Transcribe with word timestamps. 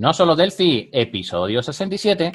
No 0.00 0.14
solo 0.14 0.34
Delphi, 0.34 0.88
episodio 0.94 1.62
67. 1.62 2.32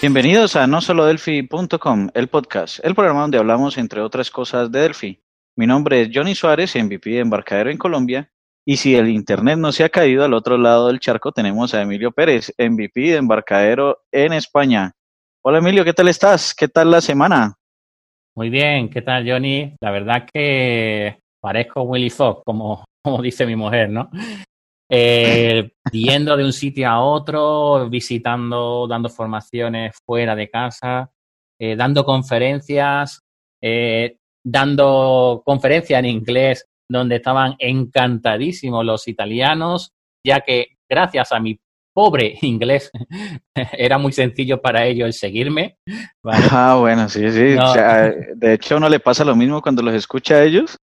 Bienvenidos 0.00 0.54
a 0.54 0.68
nosolodelphi.com, 0.68 2.10
el 2.14 2.28
podcast, 2.28 2.78
el 2.84 2.94
programa 2.94 3.22
donde 3.22 3.38
hablamos 3.38 3.76
entre 3.76 4.00
otras 4.00 4.30
cosas 4.30 4.70
de 4.70 4.82
Delphi. 4.82 5.20
Mi 5.56 5.66
nombre 5.66 6.02
es 6.02 6.10
Johnny 6.14 6.36
Suárez, 6.36 6.76
MVP 6.76 7.10
de 7.10 7.18
Embarcadero 7.18 7.70
en 7.72 7.78
Colombia, 7.78 8.30
y 8.64 8.76
si 8.76 8.94
el 8.94 9.08
internet 9.08 9.58
no 9.58 9.72
se 9.72 9.84
ha 9.84 9.88
caído 9.88 10.24
al 10.24 10.34
otro 10.34 10.56
lado 10.56 10.88
del 10.88 11.00
charco, 11.00 11.32
tenemos 11.32 11.74
a 11.74 11.82
Emilio 11.82 12.12
Pérez, 12.12 12.52
MVP 12.58 13.00
de 13.00 13.16
Embarcadero 13.16 14.02
en 14.12 14.32
España. 14.32 14.92
Hola 15.44 15.58
Emilio, 15.58 15.84
¿qué 15.84 15.92
tal 15.92 16.08
estás? 16.08 16.54
¿Qué 16.54 16.68
tal 16.68 16.90
la 16.90 17.00
semana? 17.00 17.56
Muy 18.36 18.50
bien, 18.50 18.88
¿qué 18.88 19.02
tal 19.02 19.28
Johnny? 19.28 19.74
La 19.80 19.90
verdad 19.90 20.26
que 20.32 21.18
parezco 21.40 21.82
Willy 21.82 22.10
Fox, 22.10 22.42
como, 22.44 22.84
como 23.04 23.20
dice 23.20 23.44
mi 23.46 23.56
mujer, 23.56 23.90
¿no? 23.90 24.08
eh, 24.94 25.70
yendo 25.92 26.36
de 26.36 26.44
un 26.44 26.52
sitio 26.52 26.88
a 26.88 27.02
otro, 27.02 27.88
visitando, 27.88 28.86
dando 28.86 29.08
formaciones 29.08 29.96
fuera 30.04 30.36
de 30.36 30.50
casa, 30.50 31.10
eh, 31.58 31.74
dando 31.76 32.04
conferencias, 32.04 33.20
eh, 33.60 34.18
dando 34.44 35.42
conferencias 35.44 35.98
en 35.98 36.06
inglés 36.06 36.66
donde 36.92 37.16
estaban 37.16 37.54
encantadísimos 37.58 38.84
los 38.84 39.08
italianos, 39.08 39.92
ya 40.26 40.40
que 40.40 40.76
gracias 40.88 41.32
a 41.32 41.40
mi 41.40 41.58
pobre 41.94 42.38
inglés 42.42 42.90
era 43.72 43.98
muy 43.98 44.12
sencillo 44.12 44.60
para 44.60 44.86
ellos 44.86 45.06
el 45.06 45.12
seguirme. 45.12 45.76
Ah, 46.24 46.76
bueno, 46.78 47.08
sí, 47.08 47.30
sí. 47.30 47.56
O 47.56 47.72
sea, 47.72 48.10
de 48.34 48.54
hecho, 48.54 48.74
a 48.74 48.78
uno 48.78 48.88
le 48.88 49.00
pasa 49.00 49.24
lo 49.24 49.36
mismo 49.36 49.60
cuando 49.60 49.82
los 49.82 49.94
escucha 49.94 50.36
a 50.36 50.44
ellos. 50.44 50.76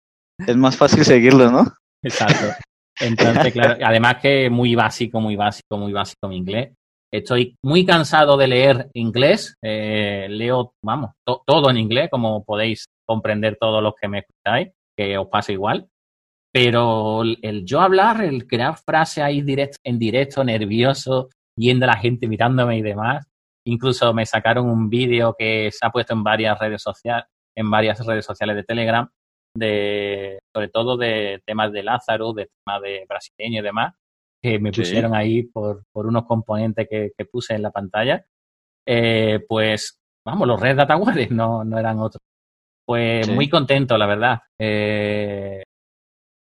Es 0.46 0.56
más 0.56 0.78
fácil 0.78 1.04
seguirlos, 1.04 1.52
¿no? 1.52 1.66
Exacto. 2.04 2.56
Entonces, 3.00 3.54
claro, 3.54 3.78
además 3.84 4.18
que 4.22 4.50
muy 4.50 4.76
básico, 4.76 5.20
muy 5.20 5.36
básico, 5.36 5.78
muy 5.78 5.94
básico 5.94 6.28
mi 6.28 6.38
inglés. 6.38 6.74
Estoy 7.12 7.56
muy 7.64 7.86
cansado 7.86 8.38
de 8.38 8.48
leer 8.48 8.90
inglés. 8.94 9.56
Eh, 9.64 10.28
leo, 10.30 10.74
vamos, 10.84 11.12
todo 11.26 11.70
en 11.70 11.78
inglés, 11.78 12.10
como 12.12 12.44
podéis 12.44 12.86
comprender 13.08 13.58
todos 13.60 13.82
los 13.82 13.94
que 14.00 14.08
me 14.08 14.20
escucháis, 14.20 14.70
que 14.98 15.18
os 15.18 15.28
pasa 15.28 15.52
igual. 15.54 15.88
Pero 16.60 17.22
el, 17.22 17.66
yo 17.66 17.82
hablar, 17.82 18.24
el 18.24 18.48
crear 18.48 18.76
frases 18.78 19.24
ahí 19.24 19.44
direct, 19.44 19.76
en 19.84 20.00
directo, 20.00 20.44
nervioso, 20.44 21.30
yendo 21.56 21.86
a 21.86 21.90
la 21.90 21.98
gente 21.98 22.28
mirándome 22.28 22.80
y 22.80 22.82
demás. 22.82 23.28
Incluso 23.68 24.12
me 24.12 24.26
sacaron 24.26 24.68
un 24.68 24.90
vídeo 24.90 25.36
que 25.38 25.70
se 25.72 25.86
ha 25.86 25.92
puesto 25.92 26.16
en 26.16 26.24
varias 26.24 26.58
redes 26.58 26.82
sociales, 26.82 27.26
en 27.56 27.70
varias 27.70 28.04
redes 28.04 28.26
sociales 28.26 28.56
de 28.56 28.64
Telegram, 28.64 29.08
de, 29.56 30.40
sobre 30.52 30.70
todo 30.70 30.98
de 30.98 31.44
temas 31.46 31.72
de 31.72 31.84
Lázaro, 31.84 32.34
de 32.34 32.50
temas 32.66 32.82
de 32.82 33.06
brasileño 33.08 33.60
y 33.60 33.64
demás, 33.64 33.94
que 34.42 34.58
me 34.58 34.72
pusieron 34.72 35.14
ahí 35.14 35.44
por, 35.44 35.84
por 35.92 36.08
unos 36.08 36.26
componentes 36.26 36.88
que, 36.90 37.12
que, 37.16 37.26
puse 37.26 37.54
en 37.54 37.62
la 37.62 37.70
pantalla. 37.70 38.26
Eh, 38.84 39.46
pues, 39.48 40.00
vamos, 40.26 40.48
los 40.48 40.60
Red 40.60 40.78
Data 40.78 40.98
no, 41.30 41.64
no 41.64 41.78
eran 41.78 42.00
otros. 42.00 42.24
Pues 42.84 43.30
muy 43.30 43.48
contento, 43.48 43.96
la 43.96 44.08
verdad. 44.08 44.40
Eh, 44.60 45.62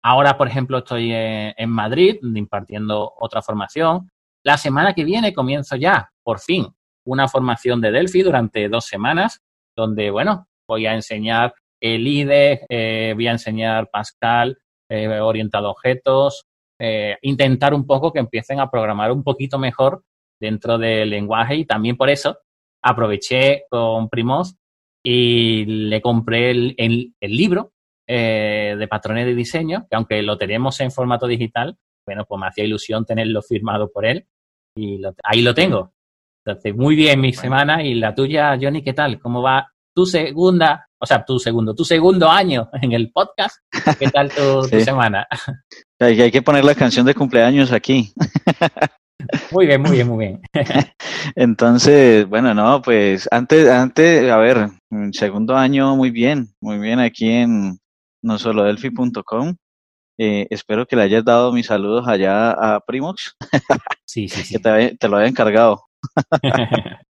ahora, 0.03 0.37
por 0.37 0.47
ejemplo, 0.47 0.79
estoy 0.79 1.11
en, 1.11 1.53
en 1.57 1.69
Madrid 1.69 2.17
impartiendo 2.21 3.13
otra 3.19 3.41
formación. 3.41 4.09
La 4.43 4.57
semana 4.57 4.93
que 4.93 5.03
viene 5.03 5.33
comienzo 5.33 5.75
ya, 5.75 6.11
por 6.23 6.39
fin, 6.39 6.67
una 7.05 7.27
formación 7.27 7.81
de 7.81 7.91
Delphi 7.91 8.21
durante 8.21 8.69
dos 8.69 8.85
semanas, 8.85 9.41
donde, 9.75 10.11
bueno, 10.11 10.47
voy 10.67 10.85
a 10.85 10.93
enseñar 10.93 11.53
el 11.79 12.07
IDE, 12.07 12.65
eh, 12.69 13.11
voy 13.15 13.27
a 13.27 13.31
enseñar 13.31 13.89
Pascal, 13.89 14.57
eh, 14.89 15.19
orientado 15.19 15.67
a 15.67 15.71
objetos, 15.71 16.45
eh, 16.79 17.17
intentar 17.21 17.73
un 17.73 17.85
poco 17.85 18.11
que 18.11 18.19
empiecen 18.19 18.59
a 18.59 18.69
programar 18.69 19.11
un 19.11 19.23
poquito 19.23 19.57
mejor 19.57 20.03
dentro 20.39 20.77
del 20.77 21.09
lenguaje 21.09 21.55
y 21.55 21.65
también 21.65 21.97
por 21.97 22.09
eso 22.09 22.37
aproveché 22.83 23.63
con 23.69 24.09
Primos 24.09 24.55
y 25.03 25.65
le 25.65 26.01
compré 26.01 26.51
el 26.51 27.13
libro 27.21 27.71
eh, 28.07 28.75
de 28.77 28.87
patrones 28.87 29.25
de 29.25 29.35
diseño, 29.35 29.87
que 29.89 29.95
aunque 29.95 30.21
lo 30.21 30.37
tenemos 30.37 30.79
en 30.79 30.91
formato 30.91 31.27
digital, 31.27 31.77
bueno, 32.05 32.25
pues 32.25 32.39
me 32.39 32.47
hacía 32.47 32.63
ilusión 32.63 33.05
tenerlo 33.05 33.41
firmado 33.41 33.91
por 33.91 34.05
él 34.05 34.25
y 34.75 34.97
lo, 34.97 35.13
ahí 35.23 35.41
lo 35.41 35.53
tengo. 35.53 35.93
Entonces, 36.45 36.75
muy 36.75 36.95
bien 36.95 37.21
mi 37.21 37.33
semana 37.33 37.83
y 37.83 37.93
la 37.93 38.15
tuya, 38.15 38.57
Johnny, 38.59 38.83
¿qué 38.83 38.93
tal? 38.93 39.19
¿Cómo 39.19 39.41
va 39.41 39.71
tu 39.95 40.05
segunda 40.05 40.87
o 41.01 41.05
sea, 41.05 41.25
tu 41.25 41.39
segundo, 41.39 41.73
tu 41.73 41.83
segundo 41.83 42.29
año 42.29 42.69
en 42.79 42.91
el 42.91 43.11
podcast. 43.11 43.57
¿Qué 43.97 44.07
tal 44.09 44.29
tu, 44.29 44.63
sí. 44.69 44.77
tu 44.77 44.81
semana? 44.81 45.27
Hay, 45.99 46.21
hay 46.21 46.31
que 46.31 46.43
poner 46.43 46.63
la 46.63 46.75
canción 46.75 47.05
de 47.07 47.15
cumpleaños 47.15 47.71
aquí. 47.71 48.13
Muy 49.51 49.67
bien, 49.67 49.83
muy 49.83 49.91
bien, 49.91 50.07
muy 50.07 50.25
bien. 50.25 50.41
Entonces, 51.35 52.27
bueno, 52.27 52.55
no, 52.55 52.81
pues 52.81 53.27
antes, 53.29 53.69
antes, 53.69 54.27
a 54.27 54.37
ver, 54.37 54.69
segundo 55.11 55.55
año 55.55 55.95
muy 55.95 56.09
bien, 56.09 56.47
muy 56.59 56.79
bien 56.79 56.99
aquí 56.99 57.29
en 57.29 57.77
no 58.21 58.39
solo 58.39 58.63
delphi.com. 58.63 59.55
Eh, 60.17 60.47
espero 60.49 60.85
que 60.85 60.95
le 60.95 61.03
hayas 61.03 61.25
dado 61.25 61.51
mis 61.51 61.67
saludos 61.67 62.07
allá 62.07 62.51
a 62.51 62.79
Primox. 62.81 63.35
Sí, 64.05 64.27
sí, 64.29 64.43
sí. 64.43 64.53
que 64.55 64.59
te, 64.59 64.97
te 64.97 65.07
lo 65.07 65.17
había 65.17 65.29
encargado. 65.29 65.85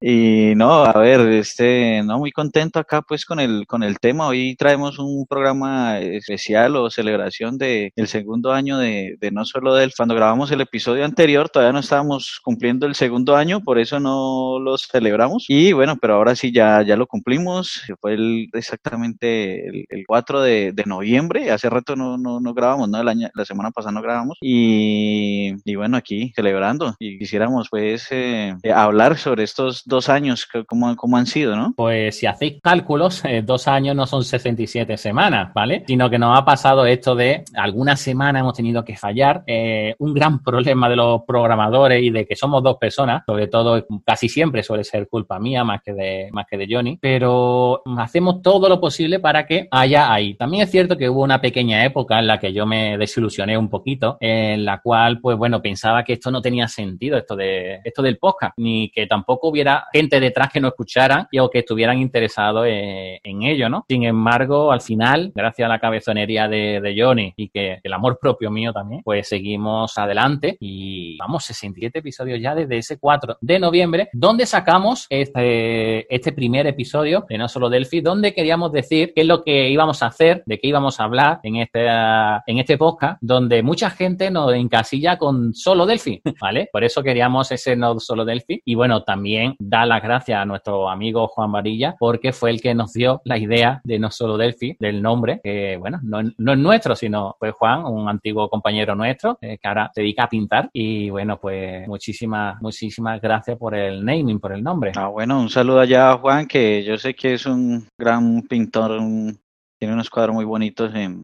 Y 0.00 0.54
no, 0.56 0.84
a 0.84 0.98
ver, 0.98 1.20
este, 1.20 2.02
no 2.04 2.18
muy 2.18 2.32
contento 2.32 2.78
acá 2.78 3.02
pues 3.02 3.24
con 3.24 3.40
el 3.40 3.66
con 3.66 3.82
el 3.82 3.98
tema. 3.98 4.26
Hoy 4.26 4.56
traemos 4.56 4.98
un 4.98 5.26
programa 5.26 5.98
especial 6.00 6.76
o 6.76 6.90
celebración 6.90 7.58
de 7.58 7.92
el 7.96 8.08
segundo 8.08 8.52
año 8.52 8.78
de, 8.78 9.16
no 9.32 9.44
solo 9.44 9.74
del 9.74 9.92
cuando 9.96 10.14
grabamos 10.14 10.50
el 10.50 10.60
episodio 10.60 11.04
anterior 11.04 11.48
todavía 11.48 11.72
no 11.72 11.80
estábamos 11.80 12.40
cumpliendo 12.42 12.86
el 12.86 12.94
segundo 12.94 13.36
año, 13.36 13.62
por 13.62 13.78
eso 13.78 14.00
no 14.00 14.58
lo 14.58 14.76
celebramos. 14.78 15.46
Y 15.48 15.72
bueno, 15.72 15.96
pero 16.00 16.14
ahora 16.14 16.36
sí 16.36 16.52
ya 16.52 16.82
ya 16.82 16.96
lo 16.96 17.06
cumplimos. 17.06 17.82
Fue 18.00 18.14
el, 18.14 18.48
exactamente 18.52 19.66
el, 19.68 19.86
el 19.88 20.04
4 20.06 20.42
de, 20.42 20.74
noviembre. 20.86 21.50
Hace 21.50 21.70
rato 21.70 21.96
no 21.96 22.18
no, 22.18 22.40
no 22.40 22.54
grabamos, 22.54 22.88
no 22.88 23.00
el 23.00 23.08
año, 23.08 23.30
la 23.34 23.44
semana 23.44 23.70
pasada 23.70 23.92
no 23.92 24.02
grabamos 24.02 24.36
y, 24.42 25.54
y 25.64 25.74
bueno 25.76 25.96
aquí 25.96 26.32
celebrando 26.36 26.94
y 26.98 27.18
quisiéramos 27.18 27.68
pues 27.70 28.06
eh, 28.10 28.54
hablar 28.74 29.16
sobre 29.16 29.44
estos 29.54 29.82
dos 29.86 30.08
años, 30.08 30.48
¿cómo, 30.66 30.96
cómo 30.96 31.16
han 31.16 31.26
sido, 31.26 31.54
no? 31.54 31.72
Pues 31.76 32.18
si 32.18 32.26
hacéis 32.26 32.60
cálculos, 32.60 33.24
eh, 33.24 33.40
dos 33.40 33.68
años 33.68 33.94
no 33.94 34.04
son 34.04 34.24
67 34.24 34.96
semanas, 34.96 35.52
¿vale? 35.54 35.84
Sino 35.86 36.10
que 36.10 36.18
nos 36.18 36.36
ha 36.36 36.44
pasado 36.44 36.84
esto 36.86 37.14
de 37.14 37.44
algunas 37.54 38.00
semanas 38.00 38.40
hemos 38.40 38.54
tenido 38.54 38.84
que 38.84 38.96
fallar. 38.96 39.44
Eh, 39.46 39.94
un 40.00 40.12
gran 40.12 40.42
problema 40.42 40.88
de 40.88 40.96
los 40.96 41.22
programadores 41.24 42.02
y 42.02 42.10
de 42.10 42.26
que 42.26 42.34
somos 42.34 42.64
dos 42.64 42.78
personas, 42.78 43.22
sobre 43.24 43.46
todo 43.46 43.86
casi 44.04 44.28
siempre 44.28 44.64
suele 44.64 44.82
ser 44.82 45.06
culpa 45.08 45.38
mía 45.38 45.62
más 45.62 45.82
que 45.82 45.92
de, 45.92 46.30
más 46.32 46.46
que 46.50 46.56
de 46.56 46.66
Johnny, 46.68 46.98
pero 47.00 47.80
hacemos 47.96 48.42
todo 48.42 48.68
lo 48.68 48.80
posible 48.80 49.20
para 49.20 49.46
que 49.46 49.68
haya 49.70 50.12
ahí. 50.12 50.34
También 50.34 50.64
es 50.64 50.70
cierto 50.72 50.96
que 50.96 51.08
hubo 51.08 51.22
una 51.22 51.40
pequeña 51.40 51.84
época 51.84 52.18
en 52.18 52.26
la 52.26 52.40
que 52.40 52.52
yo 52.52 52.66
me 52.66 52.98
desilusioné 52.98 53.56
un 53.56 53.70
poquito, 53.70 54.16
en 54.18 54.64
la 54.64 54.80
cual, 54.80 55.20
pues 55.20 55.38
bueno, 55.38 55.62
pensaba 55.62 56.02
que 56.02 56.14
esto 56.14 56.32
no 56.32 56.42
tenía 56.42 56.66
sentido, 56.66 57.16
esto 57.16 57.36
de 57.36 57.78
esto 57.84 58.02
del 58.02 58.18
podcast, 58.18 58.54
ni 58.56 58.90
que 58.90 59.06
tampoco 59.06 59.43
hubiera 59.48 59.86
gente 59.92 60.20
detrás 60.20 60.50
que 60.52 60.60
no 60.60 60.68
escucharan 60.68 61.26
y 61.30 61.38
o 61.38 61.50
que 61.50 61.60
estuvieran 61.60 61.98
interesados 61.98 62.66
en, 62.68 63.42
ello, 63.42 63.68
¿no? 63.68 63.84
Sin 63.88 64.04
embargo, 64.04 64.72
al 64.72 64.80
final, 64.80 65.32
gracias 65.34 65.66
a 65.66 65.68
la 65.68 65.78
cabezonería 65.78 66.48
de, 66.48 66.80
de 66.80 66.94
Johnny 66.96 67.32
y 67.36 67.48
que 67.48 67.80
el 67.82 67.92
amor 67.92 68.18
propio 68.20 68.50
mío 68.50 68.72
también, 68.72 69.02
pues 69.02 69.28
seguimos 69.28 69.98
adelante 69.98 70.56
y 70.60 71.16
vamos, 71.18 71.44
67 71.44 71.98
episodios 71.98 72.40
ya 72.40 72.54
desde 72.54 72.78
ese 72.78 72.98
4 72.98 73.38
de 73.40 73.58
noviembre, 73.58 74.08
donde 74.12 74.46
sacamos 74.46 75.06
este, 75.10 76.14
este 76.14 76.32
primer 76.32 76.66
episodio 76.66 77.26
de 77.28 77.38
No 77.38 77.48
Solo 77.48 77.68
Delphi, 77.68 78.00
donde 78.00 78.32
queríamos 78.32 78.72
decir 78.72 79.12
qué 79.14 79.22
es 79.22 79.26
lo 79.26 79.42
que 79.42 79.68
íbamos 79.68 80.02
a 80.02 80.06
hacer, 80.06 80.42
de 80.46 80.58
qué 80.58 80.68
íbamos 80.68 81.00
a 81.00 81.04
hablar 81.04 81.40
en 81.42 81.56
este, 81.56 81.86
en 81.86 82.58
este 82.58 82.78
podcast, 82.78 83.18
donde 83.20 83.62
mucha 83.62 83.90
gente 83.90 84.30
nos 84.30 84.54
encasilla 84.54 85.18
con 85.18 85.54
Solo 85.54 85.86
Delphi, 85.86 86.22
¿vale? 86.40 86.68
Por 86.72 86.84
eso 86.84 87.02
queríamos 87.02 87.50
ese 87.52 87.76
No 87.76 87.98
Solo 88.00 88.24
Delphi 88.24 88.62
y 88.64 88.74
bueno, 88.74 89.02
también 89.02 89.33
dar 89.58 89.86
las 89.86 90.02
gracias 90.02 90.40
a 90.40 90.44
nuestro 90.44 90.88
amigo 90.88 91.28
Juan 91.28 91.52
Varilla 91.52 91.94
porque 91.98 92.32
fue 92.32 92.50
el 92.50 92.60
que 92.60 92.74
nos 92.74 92.92
dio 92.92 93.20
la 93.24 93.38
idea 93.38 93.80
de 93.84 93.98
no 93.98 94.10
solo 94.10 94.36
Delphi, 94.36 94.76
del 94.78 95.02
nombre, 95.02 95.40
que 95.42 95.76
bueno, 95.76 96.00
no, 96.02 96.22
no 96.38 96.52
es 96.52 96.58
nuestro, 96.58 96.96
sino 96.96 97.36
fue 97.38 97.52
Juan, 97.52 97.84
un 97.84 98.08
antiguo 98.08 98.48
compañero 98.48 98.94
nuestro 98.94 99.38
eh, 99.40 99.58
que 99.60 99.68
ahora 99.68 99.90
se 99.94 100.00
dedica 100.00 100.24
a 100.24 100.28
pintar 100.28 100.70
y 100.72 101.10
bueno, 101.10 101.38
pues 101.38 101.86
muchísimas, 101.88 102.60
muchísimas 102.60 103.20
gracias 103.20 103.58
por 103.58 103.74
el 103.74 104.04
naming, 104.04 104.40
por 104.40 104.52
el 104.52 104.62
nombre. 104.62 104.92
Ah, 104.96 105.08
bueno, 105.08 105.40
un 105.40 105.50
saludo 105.50 105.80
allá 105.80 106.10
a 106.10 106.18
Juan, 106.18 106.46
que 106.46 106.82
yo 106.84 106.98
sé 106.98 107.14
que 107.14 107.34
es 107.34 107.46
un 107.46 107.86
gran 107.98 108.42
pintor, 108.42 108.92
un, 108.92 109.38
tiene 109.78 109.94
unos 109.94 110.10
cuadros 110.10 110.34
muy 110.34 110.44
bonitos 110.44 110.94
en, 110.94 111.22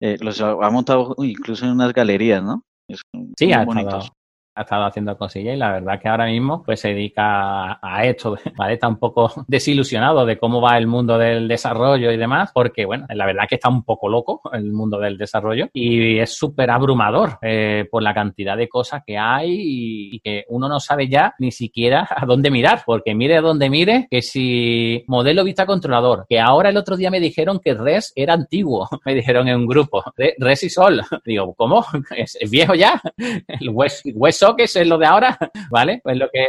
eh, 0.00 0.16
los 0.20 0.40
ha 0.40 0.70
montado 0.70 1.14
incluso 1.18 1.64
en 1.64 1.72
unas 1.72 1.92
galerías, 1.92 2.42
¿no? 2.42 2.62
Es, 2.88 3.02
sí, 3.38 3.52
ha 3.52 3.62
estado, 3.62 4.08
ha 4.54 4.62
estado 4.62 4.84
haciendo 4.84 5.16
cosillas 5.16 5.54
y 5.54 5.58
la 5.58 5.72
verdad 5.72 6.00
que 6.00 6.08
ahora 6.08 6.26
mismo 6.26 6.62
pues 6.62 6.80
se 6.80 6.88
dedica 6.88 7.78
a, 7.82 8.04
esto, 8.04 8.36
¿vale? 8.56 8.74
Está 8.74 8.88
un 8.88 8.98
poco 8.98 9.32
desilusionado 9.48 10.26
de 10.26 10.38
cómo 10.38 10.60
va 10.60 10.76
el 10.76 10.86
mundo 10.86 11.18
del 11.18 11.48
desarrollo 11.48 12.10
y 12.10 12.16
demás, 12.16 12.50
porque 12.52 12.84
bueno, 12.84 13.06
la 13.10 13.26
verdad 13.26 13.44
que 13.48 13.56
está 13.56 13.68
un 13.68 13.84
poco 13.84 14.08
loco 14.08 14.40
el 14.52 14.72
mundo 14.72 14.98
del 14.98 15.16
desarrollo 15.16 15.68
y 15.72 16.18
es 16.18 16.36
súper 16.36 16.70
abrumador 16.70 17.38
eh, 17.42 17.86
por 17.90 18.02
la 18.02 18.14
cantidad 18.14 18.56
de 18.56 18.68
cosas 18.68 19.02
que 19.06 19.18
hay 19.18 19.56
y, 19.58 20.20
que 20.20 20.44
uno 20.48 20.68
no 20.68 20.78
sabe 20.78 21.08
ya 21.08 21.34
ni 21.38 21.50
siquiera 21.50 22.06
a 22.16 22.26
dónde 22.26 22.50
mirar, 22.50 22.82
porque 22.84 23.14
mire 23.14 23.36
a 23.36 23.40
dónde 23.40 23.70
mire, 23.70 24.06
que 24.10 24.22
si 24.22 25.04
modelo 25.08 25.44
vista 25.44 25.66
controlador, 25.66 26.26
que 26.28 26.38
ahora 26.38 26.68
el 26.68 26.76
otro 26.76 26.96
día 26.96 27.10
me 27.10 27.20
dijeron 27.20 27.58
que 27.58 27.74
RES 27.74 28.12
era 28.14 28.34
antiguo, 28.34 28.88
me 29.04 29.14
dijeron 29.14 29.48
en 29.48 29.56
un 29.56 29.66
grupo, 29.66 30.02
RES 30.16 30.64
y 30.64 30.70
Sol. 30.70 31.02
Digo, 31.24 31.54
¿cómo? 31.54 31.84
¿Es, 32.16 32.38
viejo 32.50 32.74
ya? 32.74 33.00
¿El 33.48 33.70
WebSocket 34.42 34.76
es 34.76 34.86
lo 34.86 34.98
de 34.98 35.06
ahora? 35.06 35.38
¿Vale? 35.70 36.00
Pues 36.02 36.16
lo 36.16 36.28
que, 36.30 36.46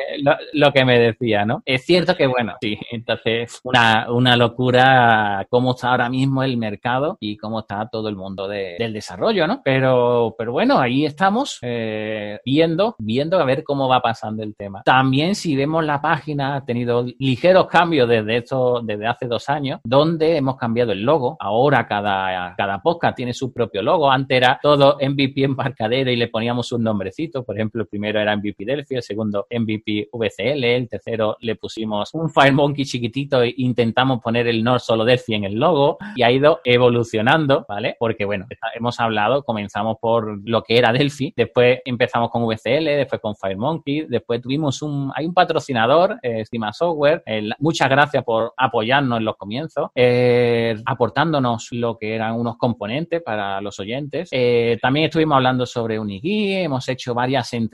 lo, 0.54 0.72
que 0.72 0.86
me 0.86 1.00
decía, 1.00 1.46
¿no? 1.46 1.62
Es 1.66 1.86
cierto 1.86 2.16
que, 2.16 2.28
bueno, 2.28 2.56
sí, 2.62 2.78
entonces 2.92 3.60
una, 3.64 4.12
una 4.12 4.36
locura 4.36 5.46
cómo 5.50 5.72
está 5.72 5.92
ahora 5.92 6.10
mismo 6.10 6.44
el 6.44 6.58
mercado 6.58 7.18
y 7.20 7.38
cómo 7.38 7.62
está 7.62 7.88
todo 7.90 8.10
el 8.10 8.16
mundo 8.16 8.48
del 8.48 8.94
desarrollo, 8.94 9.48
¿no? 9.48 9.62
Pero, 9.64 10.36
pero 10.38 10.52
bueno, 10.52 10.80
ahí 10.80 11.06
estamos 11.06 11.60
eh, 11.62 12.40
viendo, 12.46 12.96
viendo 13.00 13.40
a 13.40 13.46
ver 13.46 13.64
cómo 13.64 13.88
va 13.88 14.02
pasando 14.02 14.44
el 14.44 14.56
tema. 14.56 14.82
También 14.84 15.36
si 15.36 15.56
vemos 15.56 15.86
la 15.86 16.02
página, 16.02 16.56
ha 16.56 16.66
tenido 16.66 17.06
ligeros 17.20 17.68
cambios 17.68 18.10
desde 18.10 18.38
esto, 18.38 18.82
desde 18.84 19.08
hace 19.08 19.28
dos 19.28 19.50
años, 19.50 19.80
donde 19.84 20.38
hemos 20.38 20.58
cambiado 20.58 20.92
el 20.92 21.04
logo. 21.04 21.38
Ahora 21.40 21.88
cada, 21.88 22.56
cada 22.56 22.82
podcast 22.82 23.16
tiene 23.16 23.34
su 23.34 23.54
propio 23.54 23.82
logo. 23.82 24.12
Antes 24.12 24.38
era 24.38 24.60
todo 24.62 24.98
MVP 25.00 25.44
embarcadero 25.44 26.12
y 26.12 26.16
le 26.16 26.28
poníamos 26.28 26.72
un 26.72 26.84
nombrecito. 26.84 27.44
Por 27.44 27.56
ejemplo, 27.56 27.83
el 27.84 27.88
primero 27.88 28.20
era 28.20 28.36
MVP 28.36 28.66
Delphi, 28.66 28.96
el 28.96 29.04
segundo 29.04 29.48
MVP 29.50 30.10
VCL, 30.12 30.64
el 30.64 30.90
tercero 30.90 31.38
le 31.42 31.56
pusimos 31.56 32.14
un 32.14 32.30
FireMonkey 32.30 32.86
chiquitito 32.86 33.42
e 33.44 33.54
intentamos 33.58 34.22
poner 34.22 34.48
el 34.48 34.64
Nord 34.64 34.80
Solo 34.80 35.06
Delphi 35.06 35.36
en 35.36 35.44
el 35.44 35.56
logo 35.56 35.98
y 36.16 36.24
ha 36.24 36.32
ido 36.32 36.62
evolucionando, 36.64 37.66
¿vale? 37.68 37.96
Porque 38.00 38.26
bueno, 38.26 38.48
hemos 38.74 39.00
hablado, 39.00 39.44
comenzamos 39.44 39.98
por 40.00 40.42
lo 40.48 40.64
que 40.64 40.78
era 40.78 40.92
Delphi, 40.92 41.34
después 41.36 41.80
empezamos 41.86 42.30
con 42.30 42.46
VCL, 42.46 42.86
después 42.86 43.22
con 43.22 43.36
FireMonkey, 43.36 44.08
después 44.08 44.42
tuvimos 44.42 44.82
un, 44.82 45.12
hay 45.16 45.26
un 45.26 45.34
patrocinador, 45.34 46.20
eh, 46.22 46.44
Software, 46.72 47.24
muchas 47.60 47.90
gracias 47.90 48.24
por 48.24 48.54
apoyarnos 48.58 49.20
en 49.20 49.26
los 49.26 49.36
comienzos, 49.38 49.90
eh, 49.96 50.76
aportándonos 50.86 51.70
lo 51.72 51.98
que 51.98 52.16
eran 52.16 52.36
unos 52.36 52.58
componentes 52.58 53.22
para 53.22 53.62
los 53.62 53.80
oyentes. 53.80 54.30
Eh, 54.32 54.78
también 54.82 55.06
estuvimos 55.06 55.36
hablando 55.36 55.66
sobre 55.66 56.00
Unigui, 56.00 56.54
hemos 56.54 56.88
hecho 56.90 57.14
varias 57.14 57.54
entrevistas, 57.54 57.73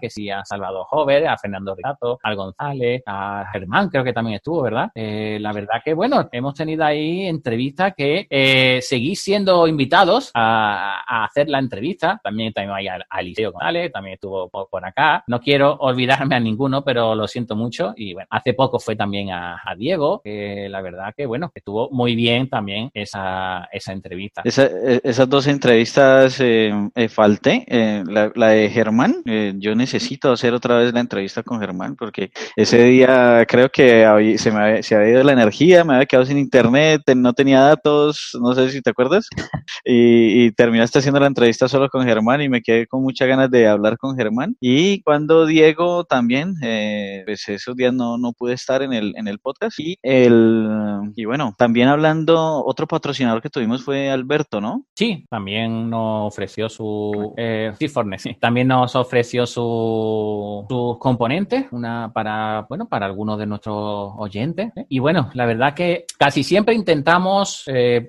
que 0.00 0.10
sí 0.10 0.30
a 0.30 0.44
Salvador 0.44 0.86
Hover, 0.90 1.26
a 1.26 1.36
Fernando 1.36 1.74
Rigato, 1.74 2.18
al 2.22 2.36
González, 2.36 3.02
a 3.06 3.44
Germán, 3.52 3.88
creo 3.88 4.04
que 4.04 4.12
también 4.12 4.36
estuvo, 4.36 4.62
¿verdad? 4.62 4.90
Eh, 4.94 5.38
la 5.40 5.52
verdad 5.52 5.82
que, 5.84 5.94
bueno, 5.94 6.28
hemos 6.32 6.54
tenido 6.54 6.84
ahí 6.84 7.26
entrevistas 7.26 7.94
que 7.96 8.26
eh, 8.30 8.80
seguís 8.82 9.22
siendo 9.22 9.66
invitados 9.66 10.30
a, 10.34 11.24
hacer 11.24 11.48
la 11.48 11.58
entrevista. 11.58 12.20
También, 12.22 12.52
también 12.52 12.76
hay 12.76 12.88
a, 12.88 13.20
Eliseo 13.20 13.52
González, 13.52 13.92
también 13.92 14.14
estuvo 14.14 14.48
por, 14.48 14.84
acá. 14.84 15.22
No 15.26 15.40
quiero 15.40 15.76
olvidarme 15.80 16.34
a 16.36 16.40
ninguno, 16.40 16.82
pero 16.82 17.14
lo 17.14 17.28
siento 17.28 17.56
mucho. 17.56 17.92
Y 17.96 18.14
bueno, 18.14 18.28
hace 18.30 18.54
poco 18.54 18.78
fue 18.78 18.96
también 18.96 19.30
a, 19.30 19.58
Diego, 19.76 20.20
que 20.22 20.68
la 20.68 20.82
verdad 20.82 21.14
que, 21.16 21.24
bueno, 21.26 21.50
estuvo 21.54 21.88
muy 21.90 22.14
bien 22.14 22.48
también 22.48 22.90
esa, 22.92 23.68
esa 23.72 23.92
entrevista. 23.92 24.42
E, 24.44 25.00
esas 25.02 25.28
dos 25.28 25.46
entrevistas 25.46 26.38
eh, 26.40 26.72
eh 26.94 27.08
falté. 27.08 27.64
Eh, 27.66 28.04
la, 28.06 28.48
de 28.48 28.70
Germán, 28.70 29.22
yo 29.58 29.74
necesito 29.74 30.32
hacer 30.32 30.54
otra 30.54 30.78
vez 30.78 30.92
la 30.92 31.00
entrevista 31.00 31.42
con 31.42 31.60
Germán, 31.60 31.96
porque 31.96 32.30
ese 32.56 32.84
día 32.84 33.44
creo 33.48 33.68
que 33.70 34.36
se 34.38 34.50
me 34.50 34.60
había, 34.60 34.82
se 34.82 34.94
había 34.94 35.10
ido 35.10 35.24
la 35.24 35.32
energía, 35.32 35.84
me 35.84 35.94
había 35.94 36.06
quedado 36.06 36.26
sin 36.26 36.38
internet, 36.38 37.02
no 37.16 37.32
tenía 37.32 37.60
datos, 37.60 38.36
no 38.40 38.54
sé 38.54 38.70
si 38.70 38.82
te 38.82 38.90
acuerdas, 38.90 39.28
y, 39.84 40.50
terminaste 40.52 40.98
haciendo 40.98 41.20
la 41.20 41.26
entrevista 41.26 41.68
solo 41.68 41.88
con 41.88 42.04
Germán 42.04 42.42
y 42.42 42.48
me 42.48 42.62
quedé 42.62 42.86
con 42.86 43.02
muchas 43.02 43.28
ganas 43.28 43.50
de 43.50 43.66
hablar 43.66 43.96
con 43.96 44.16
Germán. 44.16 44.56
Y 44.60 45.02
cuando 45.02 45.46
Diego 45.46 46.04
también, 46.04 46.54
eh, 46.62 47.22
pues 47.24 47.48
esos 47.48 47.74
días 47.76 47.94
no, 47.94 48.18
no 48.18 48.32
pude 48.32 48.54
estar 48.54 48.82
en 48.82 48.92
el, 48.92 49.14
en 49.16 49.28
el 49.28 49.38
podcast. 49.38 49.78
Y, 49.80 49.98
el, 50.02 50.68
y 51.16 51.24
bueno, 51.24 51.54
también 51.56 51.88
hablando, 51.88 52.64
otro 52.64 52.86
patrocinador 52.86 53.40
que 53.40 53.50
tuvimos 53.50 53.82
fue 53.82 54.10
Alberto, 54.10 54.60
¿no? 54.60 54.84
Sí, 54.94 55.24
también 55.30 55.88
nos 55.88 56.32
ofreció 56.32 56.68
su, 56.68 57.34
eh, 57.36 57.72
sí, 57.78 57.88
sí. 58.18 58.34
también 58.40 58.68
nos 58.68 58.94
ofreció 58.94 59.21
su, 59.24 60.66
sus 60.68 60.98
componentes, 60.98 61.66
una 61.72 62.12
para, 62.12 62.66
bueno, 62.68 62.88
para 62.88 63.06
algunos 63.06 63.38
de 63.38 63.46
nuestros 63.46 64.12
oyentes. 64.16 64.72
¿eh? 64.76 64.86
Y 64.88 64.98
bueno, 64.98 65.30
la 65.34 65.46
verdad 65.46 65.74
que 65.74 66.06
casi 66.18 66.42
siempre 66.42 66.74
intentamos 66.74 67.64
eh, 67.66 68.06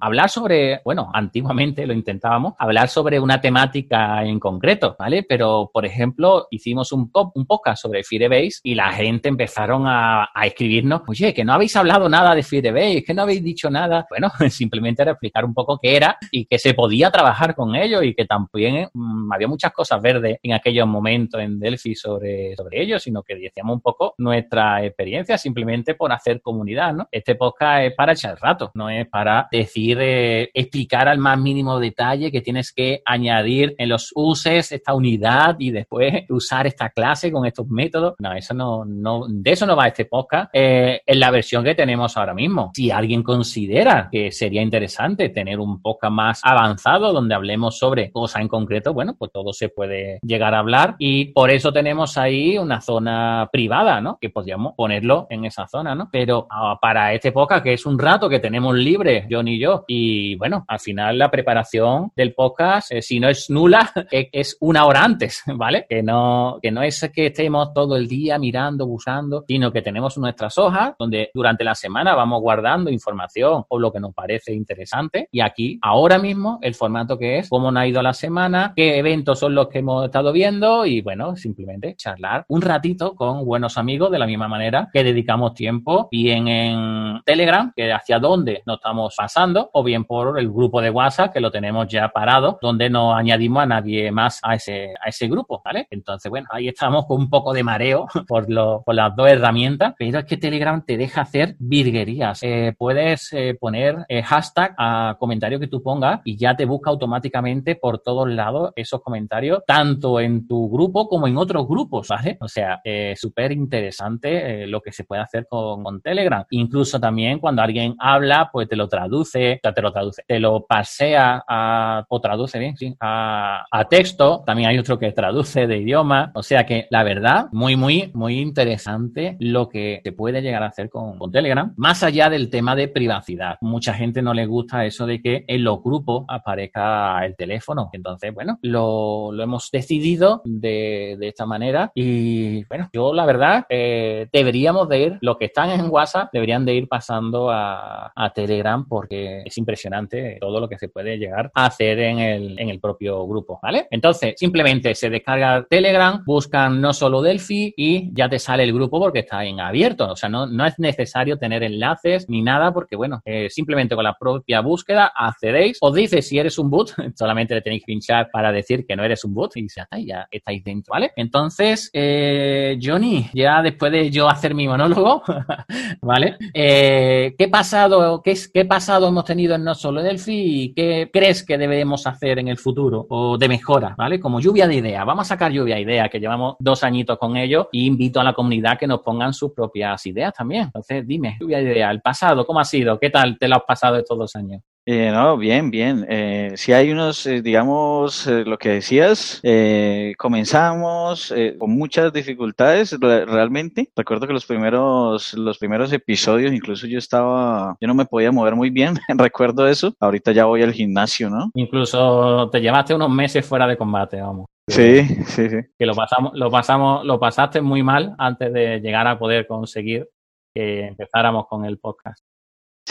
hablar 0.00 0.30
sobre, 0.30 0.80
bueno, 0.84 1.10
antiguamente 1.12 1.86
lo 1.86 1.92
intentábamos, 1.92 2.54
hablar 2.58 2.88
sobre 2.88 3.20
una 3.20 3.40
temática 3.40 4.24
en 4.24 4.38
concreto, 4.38 4.96
¿vale? 4.98 5.24
Pero, 5.28 5.70
por 5.72 5.86
ejemplo, 5.86 6.46
hicimos 6.50 6.92
un, 6.92 7.10
un 7.34 7.46
podcast 7.46 7.82
sobre 7.82 8.02
Firebase 8.04 8.60
y 8.62 8.74
la 8.74 8.92
gente 8.92 9.28
empezaron 9.28 9.86
a, 9.86 10.28
a, 10.34 10.46
escribirnos, 10.46 11.02
oye, 11.06 11.32
que 11.34 11.44
no 11.44 11.52
habéis 11.52 11.76
hablado 11.76 12.08
nada 12.08 12.34
de 12.34 12.42
Firebase, 12.42 13.04
que 13.04 13.14
no 13.14 13.22
habéis 13.22 13.42
dicho 13.42 13.70
nada. 13.70 14.06
Bueno, 14.08 14.30
simplemente 14.50 15.02
era 15.02 15.12
explicar 15.12 15.44
un 15.44 15.54
poco 15.54 15.78
qué 15.80 15.96
era 15.96 16.18
y 16.30 16.46
que 16.46 16.58
se 16.58 16.74
podía 16.74 17.10
trabajar 17.10 17.54
con 17.54 17.74
ello 17.74 18.02
y 18.02 18.14
que 18.14 18.24
también 18.24 18.88
mm, 18.92 19.32
había 19.32 19.48
muchas 19.48 19.72
cosas 19.72 20.00
verdes 20.00 20.38
en 20.42 20.52
aquellos 20.52 20.86
momentos 20.86 21.40
en 21.40 21.58
Delphi 21.58 21.94
sobre, 21.94 22.56
sobre 22.56 22.82
ello, 22.82 22.98
sino 22.98 23.22
que 23.22 23.36
decíamos 23.36 23.74
un 23.74 23.80
poco 23.80 24.14
nuestra 24.18 24.84
experiencia 24.84 25.38
simplemente 25.38 25.94
por 25.94 26.12
hacer 26.12 26.40
comunidad, 26.40 26.94
¿no? 26.94 27.08
Este 27.10 27.34
podcast 27.34 27.84
es 27.84 27.94
para 27.94 28.12
echar 28.12 28.38
rato, 28.40 28.70
no 28.74 28.88
es 28.88 29.06
para 29.08 29.48
decir, 29.50 29.98
eh, 30.00 30.50
explicar 30.54 31.08
al 31.08 31.18
más 31.18 31.38
mínimo 31.38 31.78
detalle 31.78 32.30
que 32.30 32.40
tienes 32.40 32.72
que 32.72 33.02
añadir 33.04 33.74
en 33.78 33.88
los 33.88 34.12
uses 34.14 34.72
esta 34.72 34.94
unidad 34.94 35.56
y 35.58 35.70
después 35.70 36.24
usar 36.28 36.66
esta 36.66 36.90
clase 36.90 37.30
con 37.30 37.46
estos 37.46 37.66
métodos. 37.68 38.14
No, 38.18 38.32
eso 38.32 38.54
no, 38.54 38.84
no 38.84 39.26
de 39.28 39.50
eso 39.52 39.66
no 39.66 39.76
va 39.76 39.88
este 39.88 40.04
podcast 40.04 40.50
eh, 40.52 41.02
en 41.06 41.20
la 41.20 41.30
versión 41.30 41.64
que 41.64 41.74
tenemos 41.74 42.16
ahora 42.16 42.34
mismo. 42.34 42.70
Si 42.74 42.90
alguien 42.90 43.22
considera 43.22 44.08
que 44.10 44.32
sería 44.32 44.62
interesante 44.62 45.28
tener 45.28 45.58
un 45.58 45.80
podcast 45.80 46.12
más 46.12 46.40
avanzado 46.44 47.12
donde 47.12 47.34
hablemos 47.34 47.78
sobre 47.78 48.10
cosas 48.10 48.42
en 48.42 48.48
concreto, 48.48 48.92
bueno, 48.92 49.16
pues 49.18 49.30
todo 49.32 49.52
se 49.52 49.68
puede 49.68 50.18
llegar 50.30 50.54
a 50.54 50.60
hablar 50.60 50.94
y 50.98 51.26
por 51.26 51.50
eso 51.50 51.72
tenemos 51.72 52.16
ahí 52.16 52.56
una 52.56 52.80
zona 52.80 53.48
privada, 53.52 54.00
¿no? 54.00 54.16
Que 54.20 54.30
podríamos 54.30 54.74
ponerlo 54.74 55.26
en 55.28 55.44
esa 55.44 55.66
zona, 55.66 55.94
¿no? 55.94 56.08
Pero 56.10 56.46
ah, 56.50 56.78
para 56.80 57.12
este 57.12 57.32
podcast, 57.32 57.64
que 57.64 57.74
es 57.74 57.84
un 57.84 57.98
rato 57.98 58.28
que 58.28 58.38
tenemos 58.38 58.74
libre, 58.76 59.26
John 59.28 59.48
y 59.48 59.58
yo, 59.58 59.84
y 59.88 60.36
bueno, 60.36 60.64
al 60.68 60.78
final 60.78 61.18
la 61.18 61.30
preparación 61.30 62.12
del 62.16 62.32
podcast, 62.32 62.92
eh, 62.92 63.02
si 63.02 63.18
no 63.18 63.28
es 63.28 63.50
nula, 63.50 63.92
es 64.10 64.56
una 64.60 64.86
hora 64.86 65.04
antes, 65.04 65.42
¿vale? 65.54 65.86
Que 65.88 66.02
no, 66.02 66.58
que 66.62 66.70
no 66.70 66.82
es 66.82 67.10
que 67.12 67.26
estemos 67.26 67.74
todo 67.74 67.96
el 67.96 68.06
día 68.06 68.38
mirando, 68.38 68.86
buscando, 68.86 69.44
sino 69.46 69.72
que 69.72 69.82
tenemos 69.82 70.16
nuestras 70.16 70.56
hojas 70.58 70.94
donde 70.98 71.30
durante 71.34 71.64
la 71.64 71.74
semana 71.74 72.14
vamos 72.14 72.40
guardando 72.40 72.90
información 72.90 73.64
o 73.68 73.78
lo 73.78 73.92
que 73.92 74.00
nos 74.00 74.14
parece 74.14 74.54
interesante. 74.54 75.28
Y 75.32 75.40
aquí, 75.40 75.78
ahora 75.82 76.18
mismo, 76.18 76.58
el 76.62 76.74
formato 76.74 77.18
que 77.18 77.38
es, 77.38 77.48
cómo 77.48 77.72
nos 77.72 77.82
ha 77.82 77.86
ido 77.86 78.02
la 78.02 78.12
semana, 78.12 78.72
qué 78.76 78.98
eventos 78.98 79.38
son 79.38 79.54
los 79.54 79.68
que 79.68 79.80
hemos 79.80 80.04
estado 80.04 80.19
viendo 80.32 80.84
y 80.84 81.00
bueno, 81.00 81.36
simplemente 81.36 81.96
charlar 81.96 82.44
un 82.48 82.60
ratito 82.60 83.14
con 83.14 83.44
buenos 83.44 83.78
amigos 83.78 84.10
de 84.10 84.18
la 84.18 84.26
misma 84.26 84.46
manera 84.46 84.88
que 84.92 85.02
dedicamos 85.02 85.54
tiempo 85.54 86.08
bien 86.10 86.46
en 86.48 87.20
Telegram, 87.24 87.72
que 87.74 87.92
hacia 87.92 88.18
dónde 88.18 88.62
nos 88.66 88.76
estamos 88.76 89.14
pasando, 89.16 89.70
o 89.72 89.82
bien 89.82 90.04
por 90.04 90.38
el 90.38 90.50
grupo 90.50 90.80
de 90.80 90.90
WhatsApp 90.90 91.32
que 91.32 91.40
lo 91.40 91.50
tenemos 91.50 91.88
ya 91.88 92.08
parado, 92.08 92.58
donde 92.60 92.90
no 92.90 93.14
añadimos 93.14 93.62
a 93.62 93.66
nadie 93.66 94.12
más 94.12 94.40
a 94.42 94.54
ese, 94.54 94.94
a 95.02 95.08
ese 95.08 95.28
grupo, 95.28 95.60
¿vale? 95.64 95.86
Entonces, 95.90 96.30
bueno, 96.30 96.48
ahí 96.50 96.68
estamos 96.68 97.06
con 97.06 97.18
un 97.18 97.30
poco 97.30 97.52
de 97.52 97.62
mareo 97.62 98.06
por, 98.28 98.50
lo, 98.50 98.82
por 98.84 98.94
las 98.94 99.14
dos 99.16 99.28
herramientas, 99.28 99.94
pero 99.98 100.18
es 100.18 100.24
que 100.24 100.36
Telegram 100.36 100.84
te 100.84 100.96
deja 100.96 101.22
hacer 101.22 101.56
virguerías. 101.58 102.42
Eh, 102.42 102.74
puedes 102.76 103.32
eh, 103.32 103.56
poner 103.58 104.04
eh, 104.08 104.22
hashtag 104.22 104.74
a 104.78 105.16
comentario 105.18 105.60
que 105.60 105.68
tú 105.68 105.82
pongas 105.82 106.20
y 106.24 106.36
ya 106.36 106.56
te 106.56 106.64
busca 106.64 106.90
automáticamente 106.90 107.76
por 107.76 107.98
todos 107.98 108.28
lados 108.28 108.72
esos 108.76 109.00
comentarios, 109.02 109.62
tanto 109.66 109.99
en 110.20 110.46
tu 110.46 110.70
grupo 110.70 111.08
como 111.08 111.26
en 111.26 111.36
otros 111.36 111.66
grupos, 111.66 112.08
¿vale? 112.08 112.36
O 112.40 112.48
sea, 112.48 112.80
súper 113.16 113.52
interesante 113.52 114.66
lo 114.66 114.80
que 114.80 114.92
se 114.92 115.04
puede 115.04 115.22
hacer 115.22 115.46
con, 115.48 115.82
con, 115.82 116.00
Telegram. 116.00 116.44
Incluso 116.50 116.98
también 116.98 117.38
cuando 117.38 117.62
alguien 117.62 117.94
habla, 117.98 118.48
pues 118.52 118.68
te 118.68 118.76
lo 118.76 118.88
traduce, 118.88 119.60
te 119.62 119.82
lo 119.82 119.92
traduce, 119.92 120.24
te 120.26 120.40
lo 120.40 120.66
pasea 120.66 121.44
a, 121.46 122.04
o 122.08 122.20
traduce 122.20 122.58
bien, 122.58 122.76
sí, 122.76 122.94
a, 123.00 123.66
a 123.70 123.84
texto. 123.88 124.42
También 124.46 124.70
hay 124.70 124.78
otro 124.78 124.98
que 124.98 125.12
traduce 125.12 125.66
de 125.66 125.78
idioma. 125.78 126.32
O 126.34 126.42
sea 126.42 126.64
que 126.64 126.86
la 126.90 127.02
verdad, 127.02 127.46
muy, 127.52 127.76
muy, 127.76 128.10
muy 128.14 128.38
interesante 128.38 129.36
lo 129.40 129.68
que 129.68 130.00
se 130.02 130.12
puede 130.12 130.42
llegar 130.42 130.62
a 130.62 130.66
hacer 130.68 130.88
con, 130.88 131.18
con 131.18 131.30
Telegram, 131.30 131.72
más 131.76 132.02
allá 132.02 132.30
del 132.30 132.50
tema 132.50 132.74
de 132.74 132.88
privacidad. 132.88 133.56
Mucha 133.60 133.94
gente 133.94 134.22
no 134.22 134.34
le 134.34 134.46
gusta 134.46 134.84
eso 134.86 135.06
de 135.06 135.20
que 135.20 135.44
en 135.46 135.64
los 135.64 135.82
grupos 135.82 136.24
aparezca 136.28 137.24
el 137.24 137.36
teléfono. 137.36 137.90
Entonces, 137.92 138.32
bueno, 138.32 138.58
lo, 138.62 139.32
lo 139.32 139.42
hemos 139.42 139.70
decidido 139.70 139.89
decidido 139.90 140.40
de, 140.44 141.18
esta 141.20 141.46
manera. 141.46 141.90
Y 141.94 142.64
bueno, 142.64 142.88
yo 142.92 143.12
la 143.12 143.26
verdad 143.26 143.66
eh, 143.68 144.28
deberíamos 144.32 144.88
de 144.88 145.00
ir, 145.00 145.18
los 145.20 145.36
que 145.36 145.46
están 145.46 145.70
en 145.70 145.90
WhatsApp 145.90 146.30
deberían 146.32 146.64
de 146.64 146.74
ir 146.74 146.88
pasando 146.88 147.50
a, 147.50 148.12
Telegram 148.34 148.86
porque 148.86 149.42
es 149.44 149.58
impresionante 149.58 150.36
todo 150.40 150.60
lo 150.60 150.68
que 150.68 150.78
se 150.78 150.88
puede 150.88 151.18
llegar 151.18 151.50
a 151.54 151.66
hacer 151.66 151.98
en 151.98 152.18
el, 152.20 152.60
en 152.60 152.68
el 152.68 152.78
propio 152.78 153.26
grupo, 153.26 153.58
¿vale? 153.60 153.88
Entonces, 153.90 154.34
simplemente 154.36 154.94
se 154.94 155.10
descarga 155.10 155.66
Telegram, 155.68 156.22
buscan 156.24 156.80
no 156.80 156.92
solo 156.92 157.22
Delphi 157.22 157.74
y 157.76 158.10
ya 158.14 158.28
te 158.28 158.38
sale 158.38 158.62
el 158.62 158.72
grupo 158.72 159.00
porque 159.00 159.20
está 159.20 159.44
en 159.44 159.58
abierto, 159.58 160.12
o 160.12 160.16
sea, 160.16 160.28
no, 160.28 160.46
no 160.46 160.64
es 160.64 160.78
necesario 160.78 161.38
tener 161.38 161.64
enlaces 161.64 162.28
ni 162.28 162.42
nada 162.42 162.72
porque 162.72 162.94
bueno, 162.94 163.20
eh, 163.24 163.48
simplemente 163.50 163.96
con 163.96 164.04
la 164.04 164.16
propia 164.16 164.60
búsqueda 164.60 165.12
accedéis, 165.14 165.78
os 165.80 165.94
dice 165.94 166.22
si 166.22 166.38
eres 166.38 166.58
un 166.58 166.70
boot, 166.70 166.90
solamente 167.16 167.54
le 167.54 167.62
tenéis 167.62 167.82
que 167.82 167.92
pinchar 167.92 168.30
para 168.30 168.52
decir 168.52 168.86
que 168.86 168.94
no 168.94 169.02
eres 169.02 169.24
un 169.24 169.34
boot 169.34 169.56
y 169.56 169.68
ya, 169.90 170.04
ya 170.04 170.28
estáis 170.30 170.64
dentro, 170.64 170.92
¿vale? 170.92 171.12
Entonces, 171.16 171.90
eh, 171.92 172.78
Johnny, 172.82 173.28
ya 173.32 173.62
después 173.62 173.92
de 173.92 174.10
yo 174.10 174.28
hacer 174.28 174.54
mi 174.54 174.66
monólogo, 174.66 175.22
¿vale? 176.02 176.36
Eh, 176.54 177.34
¿Qué 177.38 177.48
pasado, 177.48 178.22
qué, 178.22 178.34
qué 178.52 178.64
pasado 178.64 179.08
hemos 179.08 179.24
tenido 179.24 179.54
en 179.54 179.64
No 179.64 179.74
Solo 179.74 180.02
Delphi 180.02 180.62
y 180.64 180.74
qué 180.74 181.10
crees 181.12 181.44
que 181.44 181.58
debemos 181.58 182.06
hacer 182.06 182.38
en 182.38 182.48
el 182.48 182.58
futuro 182.58 183.06
o 183.08 183.38
de 183.38 183.48
mejora, 183.48 183.94
¿vale? 183.96 184.20
Como 184.20 184.40
lluvia 184.40 184.66
de 184.66 184.76
ideas. 184.76 185.04
Vamos 185.04 185.26
a 185.26 185.34
sacar 185.34 185.52
lluvia 185.52 185.76
de 185.76 185.82
ideas, 185.82 186.10
que 186.10 186.20
llevamos 186.20 186.56
dos 186.58 186.82
añitos 186.84 187.18
con 187.18 187.36
ellos 187.36 187.66
y 187.72 187.86
invito 187.86 188.20
a 188.20 188.24
la 188.24 188.32
comunidad 188.32 188.78
que 188.78 188.86
nos 188.86 189.00
pongan 189.00 189.32
sus 189.32 189.52
propias 189.52 190.04
ideas 190.06 190.32
también. 190.34 190.64
Entonces, 190.64 191.06
dime, 191.06 191.36
lluvia 191.40 191.58
de 191.58 191.64
ideas, 191.64 191.90
el 191.90 192.00
pasado, 192.00 192.44
¿cómo 192.46 192.60
ha 192.60 192.64
sido? 192.64 192.98
¿Qué 192.98 193.10
tal 193.10 193.38
te 193.38 193.48
lo 193.48 193.56
has 193.56 193.64
pasado 193.64 193.96
estos 193.96 194.18
dos 194.18 194.36
años? 194.36 194.62
Eh, 194.86 195.10
no, 195.12 195.36
bien, 195.36 195.70
bien. 195.70 196.04
Eh, 196.08 196.52
si 196.56 196.72
hay 196.72 196.90
unos, 196.90 197.24
eh, 197.26 197.42
digamos, 197.42 198.26
eh, 198.26 198.44
lo 198.44 198.58
que 198.58 198.70
decías, 198.70 199.38
eh, 199.44 200.14
comenzamos 200.18 201.32
con 201.58 201.70
muchas 201.70 202.12
dificultades 202.12 202.96
re- 202.98 203.24
realmente. 203.26 203.90
Recuerdo 203.94 204.26
que 204.26 204.32
los 204.32 204.46
primeros, 204.46 205.34
los 205.34 205.58
primeros 205.58 205.92
episodios, 205.92 206.52
incluso 206.52 206.86
yo 206.86 206.98
estaba, 206.98 207.76
yo 207.80 207.86
no 207.86 207.94
me 207.94 208.06
podía 208.06 208.32
mover 208.32 208.56
muy 208.56 208.70
bien, 208.70 208.94
recuerdo 209.08 209.68
eso. 209.68 209.94
Ahorita 210.00 210.32
ya 210.32 210.46
voy 210.46 210.62
al 210.62 210.72
gimnasio, 210.72 211.30
¿no? 211.30 211.50
Incluso 211.54 212.48
te 212.50 212.60
llevaste 212.60 212.94
unos 212.94 213.10
meses 213.10 213.46
fuera 213.46 213.66
de 213.68 213.76
combate, 213.76 214.20
vamos. 214.20 214.46
Sí, 214.66 215.02
sí, 215.26 215.50
sí. 215.50 215.58
Que 215.78 215.86
lo 215.86 215.94
pasamos, 215.94 216.32
lo 216.34 216.50
pasamos, 216.50 217.04
lo 217.04 217.20
pasaste 217.20 217.60
muy 217.60 217.82
mal 217.82 218.14
antes 218.18 218.52
de 218.52 218.80
llegar 218.80 219.06
a 219.06 219.18
poder 219.18 219.46
conseguir 219.46 220.08
que 220.54 220.86
empezáramos 220.86 221.46
con 221.48 221.64
el 221.64 221.78
podcast. 221.78 222.24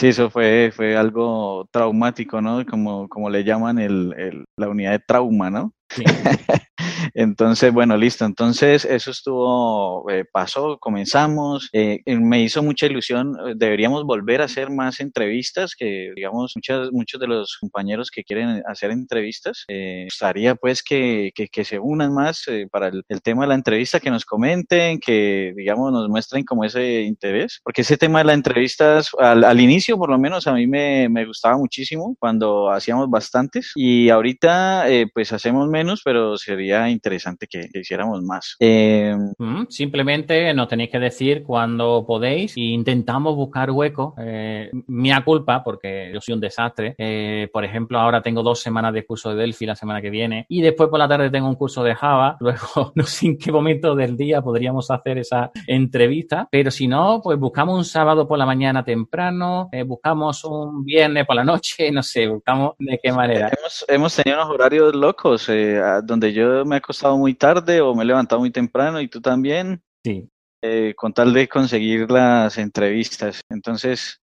Sí, 0.00 0.08
eso 0.08 0.30
fue, 0.30 0.72
fue 0.74 0.96
algo 0.96 1.66
traumático, 1.70 2.40
¿no? 2.40 2.64
Como, 2.64 3.06
como 3.08 3.28
le 3.28 3.44
llaman 3.44 3.78
el, 3.78 4.14
el, 4.16 4.44
la 4.56 4.68
unidad 4.70 4.92
de 4.92 4.98
trauma, 5.00 5.50
¿no? 5.50 5.74
Entonces, 7.14 7.72
bueno, 7.72 7.96
listo. 7.96 8.24
Entonces, 8.24 8.84
eso 8.84 9.10
estuvo, 9.10 10.08
eh, 10.10 10.24
pasó, 10.30 10.78
comenzamos. 10.78 11.68
Eh, 11.72 12.00
me 12.06 12.42
hizo 12.42 12.62
mucha 12.62 12.86
ilusión. 12.86 13.36
eh, 13.46 13.54
Deberíamos 13.56 14.04
volver 14.04 14.40
a 14.42 14.44
hacer 14.44 14.70
más 14.70 15.00
entrevistas, 15.00 15.74
que 15.76 16.12
digamos, 16.14 16.52
muchas, 16.56 16.90
muchos 16.92 17.20
de 17.20 17.26
los 17.26 17.56
compañeros 17.60 18.10
que 18.10 18.22
quieren 18.24 18.62
hacer 18.66 18.90
entrevistas, 18.90 19.64
eh, 19.68 20.04
gustaría 20.06 20.54
pues 20.54 20.82
que, 20.82 21.32
que, 21.34 21.48
que 21.48 21.64
se 21.64 21.78
unan 21.78 22.14
más 22.14 22.46
eh, 22.48 22.66
para 22.70 22.88
el, 22.88 23.02
el 23.08 23.22
tema 23.22 23.42
de 23.42 23.48
la 23.48 23.54
entrevista, 23.54 24.00
que 24.00 24.10
nos 24.10 24.24
comenten, 24.24 24.98
que 25.00 25.52
digamos, 25.56 25.92
nos 25.92 26.08
muestren 26.08 26.44
como 26.44 26.64
ese 26.64 27.02
interés. 27.02 27.60
Porque 27.64 27.82
ese 27.82 27.96
tema 27.96 28.20
de 28.20 28.26
las 28.26 28.36
entrevistas, 28.36 29.10
al, 29.18 29.44
al 29.44 29.60
inicio 29.60 29.96
por 29.98 30.10
lo 30.10 30.18
menos, 30.18 30.46
a 30.46 30.52
mí 30.54 30.66
me, 30.66 31.08
me 31.08 31.26
gustaba 31.26 31.58
muchísimo 31.58 32.16
cuando 32.18 32.70
hacíamos 32.70 33.08
bastantes. 33.10 33.72
Y 33.74 34.08
ahorita, 34.10 34.88
eh, 34.90 35.06
pues 35.12 35.32
hacemos 35.32 35.68
menos, 35.68 35.79
pero 36.04 36.36
sería 36.36 36.88
interesante 36.88 37.46
que, 37.46 37.68
que 37.72 37.80
hiciéramos 37.80 38.22
más. 38.22 38.56
Eh, 38.60 39.14
Mm, 39.38 39.64
Simplemente 39.68 40.52
nos 40.54 40.68
tenéis 40.68 40.90
que 40.90 40.98
decir 40.98 41.42
cuando 41.42 42.04
podéis 42.06 42.56
e 42.56 42.60
intentamos 42.60 43.34
buscar 43.36 43.70
hueco. 43.70 44.14
Eh, 44.18 44.70
mía 44.88 45.22
culpa, 45.24 45.62
porque 45.64 46.10
yo 46.12 46.20
soy 46.20 46.34
un 46.34 46.40
desastre. 46.40 46.94
Eh, 46.98 47.48
por 47.52 47.64
ejemplo, 47.64 47.98
ahora 47.98 48.22
tengo 48.22 48.42
dos 48.42 48.60
semanas 48.60 48.92
de 48.92 49.04
curso 49.04 49.30
de 49.30 49.36
Delphi 49.36 49.66
la 49.66 49.76
semana 49.76 50.00
que 50.00 50.10
viene 50.10 50.46
y 50.48 50.60
después 50.62 50.88
por 50.88 50.98
la 50.98 51.08
tarde 51.08 51.30
tengo 51.30 51.48
un 51.48 51.54
curso 51.54 51.82
de 51.82 51.94
Java. 51.94 52.36
Luego, 52.40 52.92
no 52.94 53.04
sé 53.04 53.26
en 53.26 53.38
qué 53.38 53.52
momento 53.52 53.94
del 53.94 54.16
día 54.16 54.42
podríamos 54.42 54.90
hacer 54.90 55.18
esa 55.18 55.50
entrevista, 55.66 56.48
pero 56.50 56.70
si 56.70 56.86
no, 56.86 57.20
pues 57.22 57.38
buscamos 57.38 57.76
un 57.76 57.84
sábado 57.84 58.26
por 58.28 58.38
la 58.38 58.46
mañana 58.46 58.84
temprano, 58.84 59.68
eh, 59.72 59.82
buscamos 59.82 60.44
un 60.44 60.84
viernes 60.84 61.26
por 61.26 61.36
la 61.36 61.44
noche, 61.44 61.90
no 61.92 62.02
sé, 62.02 62.26
buscamos 62.28 62.74
de 62.78 62.98
qué 63.02 63.12
manera. 63.12 63.50
hemos, 63.58 63.84
hemos 63.88 64.16
tenido 64.16 64.42
unos 64.42 64.54
horarios 64.54 64.94
locos, 64.94 65.48
eh, 65.48 65.69
a- 65.78 66.00
donde 66.00 66.32
yo 66.32 66.64
me 66.64 66.76
he 66.76 66.78
acostado 66.78 67.16
muy 67.18 67.34
tarde 67.34 67.80
o 67.80 67.94
me 67.94 68.02
he 68.02 68.06
levantado 68.06 68.40
muy 68.40 68.50
temprano 68.50 69.00
y 69.00 69.08
tú 69.08 69.20
también, 69.20 69.80
Sí. 70.04 70.28
eh, 70.62 70.94
con 70.96 71.12
tal 71.12 71.32
de 71.32 71.48
conseguir 71.48 72.10
las 72.10 72.56
entrevistas. 72.58 73.40
Entonces, 73.50 74.18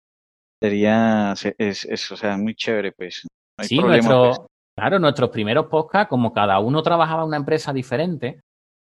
sería, 0.63 1.35
se- 1.37 1.55
es, 1.59 1.85
es, 1.85 2.11
o 2.13 2.17
sea, 2.17 2.37
muy 2.37 2.55
chévere, 2.55 2.93
pues. 2.93 3.23
No 3.59 3.63
hay 3.63 3.69
Sí, 3.69 3.77
problema, 3.79 4.09
nuestro, 4.09 4.37
pues. 4.47 4.49
claro, 4.79 4.99
nuestros 4.99 5.31
primeros 5.31 5.67
podcasts, 5.67 6.09
como 6.09 6.33
cada 6.33 6.59
uno 6.61 6.83
trabajaba 6.83 7.23
en 7.23 7.29
una 7.29 7.37
empresa 7.37 7.73
diferente, 7.73 8.41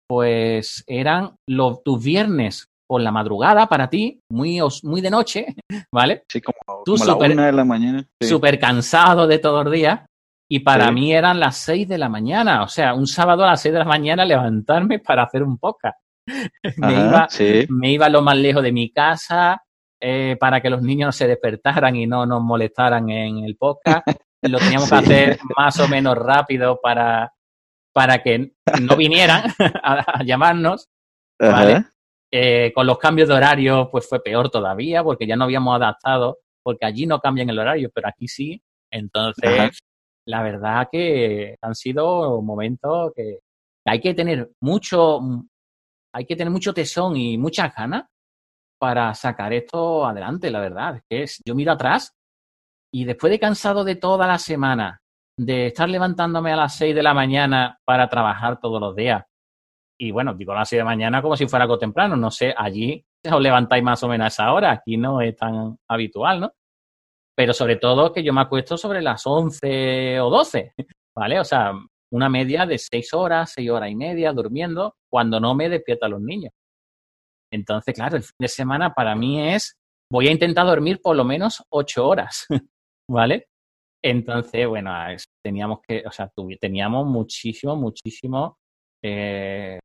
pues 0.08 0.84
eran 0.88 1.36
los, 1.48 1.82
tus 1.84 2.04
viernes 2.04 2.66
por 2.90 3.02
la 3.02 3.12
madrugada 3.12 3.68
para 3.68 3.90
ti, 3.90 4.20
muy, 4.30 4.60
os- 4.60 4.84
muy 4.84 5.00
de 5.00 5.10
noche, 5.10 5.56
¿vale? 5.94 6.24
Sí, 6.30 6.42
como, 6.42 6.84
Tú 6.84 6.94
como 6.94 7.06
la 7.06 7.14
súper- 7.14 7.32
una 7.32 7.46
de 7.46 7.52
la 7.54 7.64
mañana. 7.66 8.06
sí. 8.22 8.28
Súper 8.28 8.60
cansado 8.60 9.28
de 9.28 9.40
todos 9.40 9.64
los 9.64 9.74
días. 9.74 10.02
Y 10.54 10.60
para 10.60 10.88
Sí. 10.88 10.92
mí 10.92 11.14
eran 11.14 11.40
las 11.40 11.56
seis 11.56 11.88
de 11.88 11.98
la 11.98 12.10
mañana, 12.10 12.64
o 12.64 12.68
sea, 12.68 12.94
un 12.94 13.08
sábado 13.08 13.46
a 13.46 13.52
las 13.52 13.62
seis 13.62 13.72
de 13.72 13.80
la 13.80 13.86
mañana 13.86 14.26
levantarme 14.26 15.00
para 15.00 15.24
hacer 15.24 15.44
un 15.44 15.58
podcast. 15.58 15.98
me, 16.78 16.88
Ajá, 16.88 17.08
iba, 17.08 17.30
sí. 17.30 17.66
me 17.70 17.92
iba 17.94 18.10
lo 18.10 18.22
más 18.22 18.36
lejos 18.38 18.62
de 18.62 18.74
mi 18.74 18.92
casa 18.92 19.64
eh, 20.02 20.36
para 20.38 20.60
que 20.60 20.70
los 20.70 20.82
niños 20.82 21.08
no 21.08 21.12
se 21.14 21.28
despertaran 21.28 21.96
y 21.96 22.06
no 22.06 22.26
nos 22.26 22.42
molestaran 22.42 23.10
en 23.10 23.46
el 23.46 23.56
podcast. 23.56 24.06
Lo 24.44 24.58
teníamos 24.58 24.90
que 24.90 24.96
hacer 24.96 25.40
más 25.56 25.80
o 25.80 25.88
menos 25.88 26.18
rápido 26.18 26.80
para, 26.82 27.32
para 27.94 28.22
que 28.24 28.54
no 28.82 28.96
vinieran 28.98 29.44
a, 29.84 30.20
a 30.20 30.24
llamarnos. 30.24 30.90
Vale. 31.40 31.86
Eh, 32.34 32.72
con 32.74 32.88
los 32.88 32.98
cambios 32.98 33.30
de 33.30 33.36
horario, 33.36 33.88
pues 33.92 34.10
fue 34.10 34.22
peor 34.22 34.50
todavía, 34.50 35.04
porque 35.04 35.28
ya 35.28 35.36
no 35.36 35.44
habíamos 35.46 35.76
adaptado, 35.76 36.40
porque 36.64 36.86
allí 36.88 37.06
no 37.06 37.20
cambian 37.20 37.50
el 37.52 37.60
horario, 37.60 37.90
pero 37.94 38.08
aquí 38.10 38.28
sí. 38.28 38.62
Entonces. 38.92 39.80
La 40.32 40.42
verdad 40.42 40.88
que 40.90 41.58
han 41.62 41.76
sido 41.76 42.42
momentos 42.42 43.12
que 43.14 43.40
hay 43.86 44.00
que 44.00 44.14
tener 44.14 44.50
mucho, 44.62 45.20
hay 46.14 46.26
que 46.26 46.36
tener 46.36 46.52
mucho 46.52 46.74
tesón 46.74 47.18
y 47.18 47.38
muchas 47.38 47.76
ganas 47.76 48.06
para 48.80 49.14
sacar 49.14 49.52
esto 49.54 50.06
adelante, 50.06 50.50
la 50.50 50.62
verdad. 50.62 51.02
Es 51.10 51.38
que 51.38 51.44
yo 51.46 51.54
miro 51.54 51.74
atrás 51.74 52.14
y 52.94 53.04
después 53.04 53.30
de 53.30 53.40
cansado 53.40 53.84
de 53.84 53.96
toda 53.96 54.26
la 54.26 54.38
semana, 54.38 55.02
de 55.38 55.68
estar 55.68 55.90
levantándome 55.90 56.54
a 56.54 56.56
las 56.56 56.76
6 56.76 56.96
de 56.96 57.04
la 57.04 57.14
mañana 57.14 57.78
para 57.86 58.08
trabajar 58.08 58.60
todos 58.60 58.80
los 58.80 58.96
días, 58.96 59.24
y 60.00 60.12
bueno, 60.12 60.34
digo 60.34 60.54
las 60.54 60.70
6 60.70 60.80
de 60.80 60.84
la 60.84 60.92
mañana 60.92 61.22
como 61.22 61.36
si 61.36 61.48
fuera 61.48 61.64
algo 61.64 61.78
temprano, 61.78 62.16
no 62.16 62.32
sé, 62.32 62.54
allí 62.58 63.04
os 63.30 63.42
levantáis 63.42 63.84
más 63.84 64.02
o 64.04 64.08
menos 64.08 64.26
a 64.26 64.28
esa 64.28 64.54
hora, 64.54 64.72
aquí 64.72 64.98
no 64.98 65.22
es 65.22 65.36
tan 65.36 65.78
habitual, 65.90 66.40
¿no? 66.40 66.52
Pero 67.42 67.54
sobre 67.56 67.78
todo 67.78 68.14
que 68.14 68.22
yo 68.24 68.34
me 68.34 68.42
acuesto 68.42 68.78
sobre 68.78 69.02
las 69.02 69.26
11 69.26 70.20
o 70.20 70.30
12, 70.30 70.76
¿vale? 71.18 71.40
O 71.40 71.44
sea, 71.44 71.72
una 72.14 72.30
media 72.30 72.68
de 72.68 72.78
6 72.78 73.16
horas, 73.16 73.54
6 73.56 73.68
horas 73.72 73.90
y 73.90 73.96
media 73.96 74.32
durmiendo 74.32 74.94
cuando 75.12 75.40
no 75.40 75.56
me 75.56 75.68
despiertan 75.68 76.12
los 76.12 76.22
niños. 76.22 76.54
Entonces, 77.52 77.96
claro, 77.96 78.18
el 78.18 78.22
fin 78.22 78.36
de 78.38 78.48
semana 78.48 78.94
para 78.94 79.16
mí 79.16 79.42
es, 79.42 79.76
voy 80.12 80.28
a 80.28 80.32
intentar 80.32 80.68
dormir 80.68 81.02
por 81.02 81.16
lo 81.16 81.24
menos 81.24 81.64
8 81.72 82.08
horas, 82.08 82.46
¿vale? 83.10 83.48
Entonces, 84.04 84.68
bueno, 84.68 84.94
teníamos 85.44 85.80
que, 85.82 86.04
o 86.06 86.12
sea, 86.12 86.30
tuvi- 86.32 86.60
teníamos 86.60 87.08
muchísimo, 87.08 87.76
muchísimo 87.76 88.60
eh, 89.04 89.80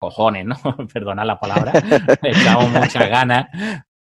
cojones, 0.00 0.46
¿no? 0.46 0.54
Perdona 0.94 1.24
la 1.24 1.36
palabra, 1.36 1.72
echamos 2.22 2.70
muchas 2.70 3.10
ganas 3.10 3.48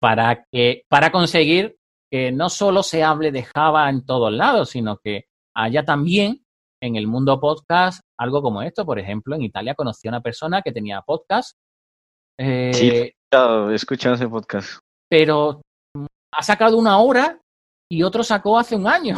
para 0.02 0.44
que, 0.52 0.82
para 0.90 1.12
conseguir 1.12 1.76
que 2.16 2.32
no 2.32 2.50
solo 2.50 2.82
se 2.82 3.04
hable 3.04 3.30
de 3.30 3.44
Java 3.44 3.90
en 3.90 4.06
todos 4.06 4.32
lados, 4.32 4.70
sino 4.70 5.00
que 5.04 5.26
haya 5.54 5.84
también 5.84 6.46
en 6.82 6.96
el 6.96 7.08
mundo 7.08 7.42
podcast 7.42 8.00
algo 8.18 8.42
como 8.42 8.62
esto. 8.62 8.86
Por 8.86 9.00
ejemplo, 9.00 9.36
en 9.36 9.42
Italia 9.42 9.76
conocí 9.76 10.08
a 10.08 10.12
una 10.12 10.22
persona 10.22 10.62
que 10.62 10.72
tenía 10.72 11.02
podcast, 11.02 11.58
eh, 12.40 12.72
Sí. 12.74 12.90
He 12.90 13.74
escuchado 13.74 14.16
ese 14.16 14.30
podcast. 14.30 14.80
pero 15.12 15.60
ha 16.34 16.42
sacado 16.42 16.78
una 16.78 17.00
hora 17.00 17.42
y 17.92 18.02
otro 18.04 18.24
sacó 18.24 18.58
hace 18.58 18.78
un 18.78 18.88
año. 18.88 19.18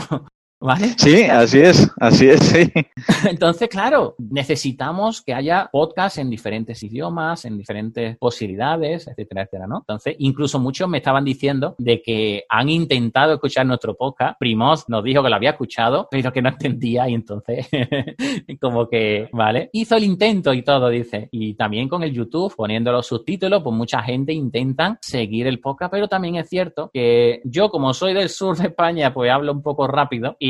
¿Vale? 0.59 0.87
Sí, 0.97 1.23
así 1.23 1.59
es, 1.59 1.89
así 1.99 2.27
es, 2.27 2.39
sí. 2.41 2.71
Entonces, 3.29 3.69
claro, 3.69 4.15
necesitamos 4.17 5.21
que 5.21 5.33
haya 5.33 5.69
podcasts 5.71 6.17
en 6.17 6.29
diferentes 6.29 6.81
idiomas, 6.83 7.45
en 7.45 7.57
diferentes 7.57 8.17
posibilidades, 8.17 9.07
etcétera, 9.07 9.43
etcétera, 9.43 9.67
¿no? 9.67 9.77
Entonces, 9.77 10.15
incluso 10.19 10.59
muchos 10.59 10.89
me 10.89 10.97
estaban 10.97 11.23
diciendo 11.23 11.75
de 11.77 12.01
que 12.01 12.43
han 12.49 12.69
intentado 12.69 13.33
escuchar 13.33 13.65
nuestro 13.65 13.95
podcast. 13.95 14.37
Primoz 14.39 14.85
nos 14.89 15.03
dijo 15.03 15.23
que 15.23 15.29
lo 15.29 15.35
había 15.35 15.51
escuchado, 15.51 16.07
pero 16.09 16.33
que 16.33 16.41
no 16.41 16.49
entendía 16.49 17.07
y 17.07 17.13
entonces, 17.13 17.67
como 18.59 18.89
que, 18.89 19.29
¿vale? 19.31 19.69
Hizo 19.73 19.95
el 19.95 20.03
intento 20.03 20.53
y 20.53 20.63
todo, 20.63 20.89
dice. 20.89 21.29
Y 21.31 21.53
también 21.53 21.87
con 21.87 22.03
el 22.03 22.11
YouTube, 22.11 22.53
poniendo 22.55 22.91
los 22.91 23.07
subtítulos, 23.07 23.61
pues 23.63 23.75
mucha 23.75 24.01
gente 24.01 24.33
intenta 24.33 24.97
seguir 25.01 25.47
el 25.47 25.59
podcast, 25.59 25.91
pero 25.91 26.07
también 26.07 26.35
es 26.35 26.49
cierto 26.49 26.89
que 26.91 27.41
yo, 27.45 27.69
como 27.69 27.93
soy 27.93 28.13
del 28.13 28.29
sur 28.29 28.57
de 28.57 28.67
España, 28.67 29.13
pues 29.13 29.31
hablo 29.31 29.51
un 29.51 29.61
poco 29.61 29.87
rápido 29.87 30.35
y 30.39 30.46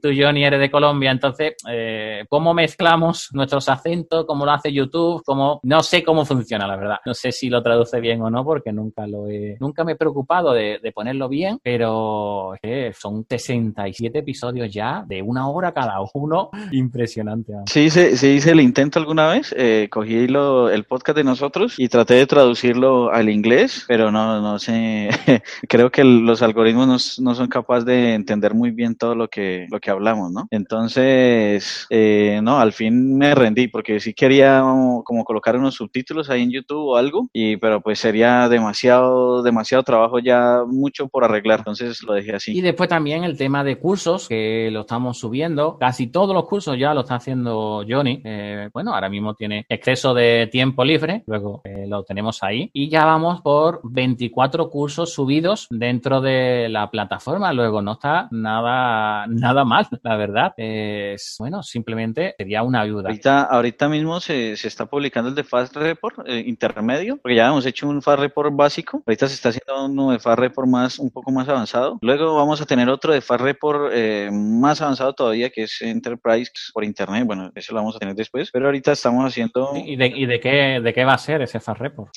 tú, 0.00 0.08
Johnny, 0.16 0.44
eres 0.44 0.60
de 0.60 0.70
Colombia, 0.70 1.10
entonces, 1.10 1.54
eh, 1.70 2.24
¿cómo 2.28 2.54
mezclamos 2.54 3.28
nuestros 3.32 3.68
acentos? 3.68 4.24
¿Cómo 4.26 4.44
lo 4.44 4.52
hace 4.52 4.72
YouTube? 4.72 5.22
¿Cómo? 5.24 5.60
No 5.62 5.82
sé 5.82 6.02
cómo 6.02 6.24
funciona, 6.24 6.66
la 6.66 6.76
verdad. 6.76 6.98
No 7.04 7.14
sé 7.14 7.32
si 7.32 7.48
lo 7.48 7.62
traduce 7.62 8.00
bien 8.00 8.20
o 8.22 8.30
no, 8.30 8.44
porque 8.44 8.72
nunca 8.72 9.06
lo 9.06 9.28
he, 9.28 9.56
nunca 9.60 9.84
me 9.84 9.92
he 9.92 9.96
preocupado 9.96 10.52
de, 10.52 10.80
ponerlo 10.94 11.28
bien, 11.28 11.58
pero 11.62 12.52
son 12.98 13.26
67 13.28 14.18
episodios 14.18 14.72
ya, 14.72 15.04
de 15.06 15.20
una 15.22 15.48
hora 15.48 15.72
cada 15.72 15.98
uno. 16.14 16.50
Impresionante. 16.72 17.52
Sí, 17.66 17.90
se, 17.90 18.16
se 18.16 18.28
hice 18.28 18.52
el 18.52 18.60
intento 18.60 18.98
alguna 18.98 19.28
vez, 19.28 19.54
eh, 19.56 19.88
cogí 19.90 20.26
lo, 20.26 20.70
el 20.70 20.84
podcast 20.84 21.16
de 21.16 21.24
nosotros 21.24 21.74
y 21.78 21.88
traté 21.88 22.14
de 22.14 22.26
traducirlo 22.26 23.10
al 23.10 23.28
inglés, 23.28 23.84
pero 23.88 24.10
no, 24.10 24.40
no 24.40 24.58
sé, 24.58 25.10
creo 25.68 25.90
que 25.90 26.04
los 26.04 26.42
algoritmos 26.42 26.86
no, 26.86 27.24
no 27.24 27.34
son 27.34 27.48
capaces 27.48 27.84
de 27.84 28.14
entender 28.14 28.54
muy 28.54 28.70
bien 28.70 28.94
todo 28.94 29.14
lo 29.14 29.25
que, 29.28 29.66
lo 29.70 29.80
que 29.80 29.90
hablamos, 29.90 30.32
¿no? 30.32 30.46
Entonces, 30.50 31.86
eh, 31.90 32.40
no, 32.42 32.58
al 32.58 32.72
fin 32.72 33.16
me 33.16 33.34
rendí 33.34 33.68
porque 33.68 34.00
sí 34.00 34.14
quería 34.14 34.60
como 35.04 35.24
colocar 35.24 35.56
unos 35.56 35.74
subtítulos 35.74 36.30
ahí 36.30 36.42
en 36.42 36.50
YouTube 36.50 36.88
o 36.88 36.96
algo, 36.96 37.28
y, 37.32 37.56
pero 37.56 37.80
pues 37.80 37.98
sería 37.98 38.48
demasiado, 38.48 39.42
demasiado 39.42 39.82
trabajo 39.82 40.18
ya, 40.18 40.62
mucho 40.66 41.08
por 41.08 41.24
arreglar, 41.24 41.60
entonces 41.60 42.02
lo 42.02 42.14
dejé 42.14 42.34
así. 42.34 42.56
Y 42.56 42.60
después 42.60 42.88
también 42.88 43.24
el 43.24 43.36
tema 43.36 43.64
de 43.64 43.78
cursos, 43.78 44.28
que 44.28 44.70
lo 44.70 44.80
estamos 44.80 45.18
subiendo, 45.18 45.78
casi 45.78 46.08
todos 46.08 46.34
los 46.34 46.46
cursos 46.46 46.78
ya 46.78 46.94
lo 46.94 47.00
está 47.00 47.16
haciendo 47.16 47.84
Johnny, 47.88 48.20
eh, 48.24 48.68
bueno, 48.72 48.94
ahora 48.94 49.08
mismo 49.08 49.34
tiene 49.34 49.66
exceso 49.68 50.14
de 50.14 50.48
tiempo 50.50 50.84
libre, 50.84 51.22
luego 51.26 51.62
eh, 51.64 51.86
lo 51.86 52.02
tenemos 52.04 52.42
ahí, 52.42 52.70
y 52.72 52.88
ya 52.88 53.04
vamos 53.04 53.40
por 53.42 53.80
24 53.84 54.70
cursos 54.70 55.12
subidos 55.12 55.66
dentro 55.70 56.20
de 56.20 56.68
la 56.68 56.90
plataforma, 56.90 57.52
luego 57.52 57.82
no 57.82 57.92
está 57.92 58.28
nada, 58.30 59.15
nada 59.28 59.64
mal, 59.64 59.86
la 60.02 60.16
verdad. 60.16 60.52
Es, 60.56 61.36
bueno, 61.38 61.62
simplemente 61.62 62.34
sería 62.36 62.62
una 62.62 62.80
ayuda. 62.80 63.08
Ahorita, 63.08 63.42
ahorita 63.44 63.88
mismo 63.88 64.20
se, 64.20 64.56
se 64.56 64.68
está 64.68 64.86
publicando 64.86 65.30
el 65.30 65.34
de 65.34 65.44
Fast 65.44 65.76
Report 65.76 66.26
eh, 66.26 66.42
intermedio, 66.46 67.16
porque 67.16 67.36
ya 67.36 67.48
hemos 67.48 67.64
hecho 67.66 67.88
un 67.88 68.02
Fast 68.02 68.20
Report 68.20 68.54
básico. 68.54 69.02
Ahorita 69.06 69.28
se 69.28 69.34
está 69.34 69.48
haciendo 69.50 69.86
uno 69.86 70.10
de 70.12 70.18
Fast 70.18 70.38
Report 70.38 70.68
más, 70.68 70.98
un 70.98 71.10
poco 71.10 71.30
más 71.30 71.48
avanzado. 71.48 71.98
Luego 72.02 72.36
vamos 72.36 72.60
a 72.60 72.66
tener 72.66 72.88
otro 72.88 73.12
de 73.12 73.20
Fast 73.20 73.40
Report 73.40 73.90
eh, 73.92 74.28
más 74.32 74.82
avanzado 74.82 75.14
todavía, 75.14 75.50
que 75.50 75.62
es 75.62 75.80
Enterprise 75.80 76.50
por 76.72 76.84
Internet. 76.84 77.24
Bueno, 77.26 77.50
eso 77.54 77.72
lo 77.72 77.80
vamos 77.80 77.96
a 77.96 77.98
tener 77.98 78.14
después. 78.14 78.50
Pero 78.52 78.66
ahorita 78.66 78.92
estamos 78.92 79.24
haciendo. 79.24 79.72
¿Y 79.74 79.96
de, 79.96 80.06
y 80.06 80.26
de 80.26 80.40
qué, 80.40 80.80
de 80.82 80.92
qué 80.92 81.04
va 81.04 81.14
a 81.14 81.18
ser 81.18 81.42
ese 81.42 81.60
Fast 81.60 81.80
Report? 81.80 82.10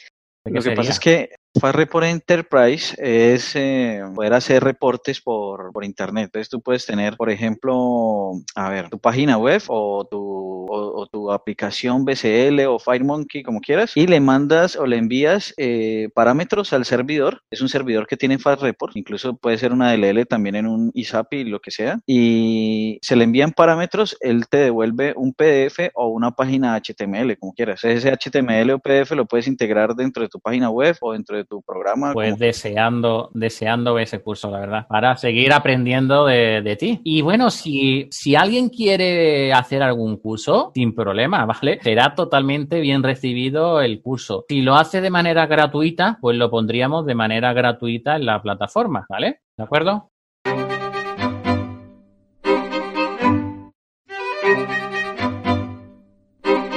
Lo 0.45 0.61
que 0.61 0.71
pasa 0.71 0.91
es 0.91 0.99
que 0.99 1.29
Fast 1.59 1.75
Report 1.75 2.05
Enterprise 2.05 2.95
es 2.97 3.55
eh, 3.55 4.01
poder 4.13 4.33
hacer 4.33 4.63
reportes 4.63 5.19
por, 5.19 5.71
por 5.71 5.83
internet. 5.83 6.25
Entonces 6.25 6.49
tú 6.49 6.61
puedes 6.61 6.85
tener, 6.85 7.17
por 7.17 7.29
ejemplo, 7.29 8.33
a 8.55 8.69
ver, 8.69 8.89
tu 8.89 8.99
página 8.99 9.37
web 9.37 9.61
o 9.67 10.05
tu, 10.09 10.67
o, 10.69 11.07
tu 11.07 11.31
aplicación 11.31 12.05
BCL 12.05 12.65
o 12.67 12.79
FireMonkey, 12.79 13.43
como 13.43 13.59
quieras, 13.59 13.93
y 13.95 14.07
le 14.07 14.19
mandas 14.19 14.75
o 14.75 14.85
le 14.85 14.97
envías 14.97 15.53
eh, 15.57 16.09
parámetros 16.13 16.73
al 16.73 16.85
servidor. 16.85 17.41
Es 17.49 17.61
un 17.61 17.69
servidor 17.69 18.07
que 18.07 18.17
tiene 18.17 18.37
Fast 18.37 18.61
Report, 18.61 18.95
incluso 18.95 19.35
puede 19.35 19.57
ser 19.57 19.73
una 19.73 19.91
DLL 19.91 20.25
también 20.27 20.55
en 20.55 20.67
un 20.67 20.91
ISAPI, 20.93 21.45
lo 21.45 21.59
que 21.59 21.71
sea, 21.71 21.99
y 22.05 22.99
se 23.01 23.15
le 23.15 23.23
envían 23.23 23.51
parámetros, 23.51 24.17
él 24.21 24.47
te 24.47 24.57
devuelve 24.57 25.13
un 25.15 25.33
PDF 25.33 25.89
o 25.95 26.07
una 26.07 26.31
página 26.31 26.79
HTML, 26.79 27.37
como 27.37 27.53
quieras. 27.53 27.83
Ese 27.83 28.11
HTML 28.11 28.71
o 28.71 28.79
PDF 28.79 29.11
lo 29.11 29.25
puedes 29.25 29.47
integrar 29.47 29.95
dentro 29.95 30.23
de 30.23 30.29
tu 30.29 30.39
página 30.39 30.69
web 30.69 30.95
o 31.01 31.13
dentro 31.13 31.37
de 31.37 31.38
tu 31.45 31.61
programa. 31.61 32.13
Pues 32.13 32.37
deseando, 32.37 33.29
deseando 33.33 33.99
ese 33.99 34.21
curso, 34.21 34.49
la 34.49 34.59
verdad, 34.59 34.87
para 34.87 35.15
seguir 35.17 35.53
aprendiendo 35.53 36.25
de, 36.25 36.61
de, 36.61 36.75
ti. 36.75 37.01
Y 37.03 37.21
bueno, 37.21 37.49
si, 37.49 38.07
si 38.11 38.35
alguien 38.35 38.69
quiere 38.69 39.53
hacer 39.53 39.83
algún 39.83 40.17
curso, 40.17 40.71
sin 40.73 40.93
problema, 40.95 41.45
¿vale? 41.45 41.79
Será 41.81 42.15
totalmente 42.15 42.79
bien 42.79 43.03
recibido 43.03 43.81
el 43.81 44.01
curso. 44.01 44.45
Si 44.47 44.61
lo 44.61 44.75
hace 44.75 45.01
de 45.01 45.09
manera 45.09 45.45
gratuita, 45.45 46.17
pues 46.21 46.37
lo 46.37 46.49
pondríamos 46.49 47.05
de 47.05 47.15
manera 47.15 47.53
gratuita 47.53 48.15
en 48.15 48.25
la 48.25 48.41
plataforma, 48.41 49.05
¿vale? 49.09 49.41
¿De 49.57 49.63
acuerdo? 49.63 50.09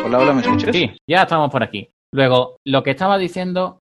Hola, 0.05 0.19
hola, 0.19 0.33
¿me 0.35 0.43
escuchas? 0.43 0.77
Sí, 0.77 0.91
ya 1.07 1.23
estamos 1.23 1.51
por 1.51 1.63
aquí. 1.63 1.89
Luego, 2.13 2.57
lo 2.67 2.83
que 2.83 2.91
estaba 2.91 3.17
diciendo 3.17 3.82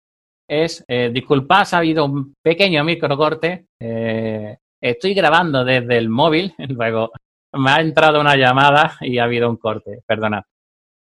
es, 0.47 0.83
eh, 0.87 1.09
disculpad, 1.13 1.67
ha 1.71 1.77
habido 1.77 2.05
un 2.05 2.33
pequeño 2.41 2.83
microcorte. 2.83 3.67
Eh, 3.79 4.57
estoy 4.81 5.13
grabando 5.13 5.63
desde 5.63 5.97
el 5.97 6.09
móvil, 6.09 6.53
luego 6.69 7.11
me 7.53 7.71
ha 7.71 7.81
entrado 7.81 8.21
una 8.21 8.35
llamada 8.35 8.97
y 9.01 9.17
ha 9.17 9.23
habido 9.23 9.49
un 9.49 9.57
corte, 9.57 10.01
perdonad. 10.05 10.43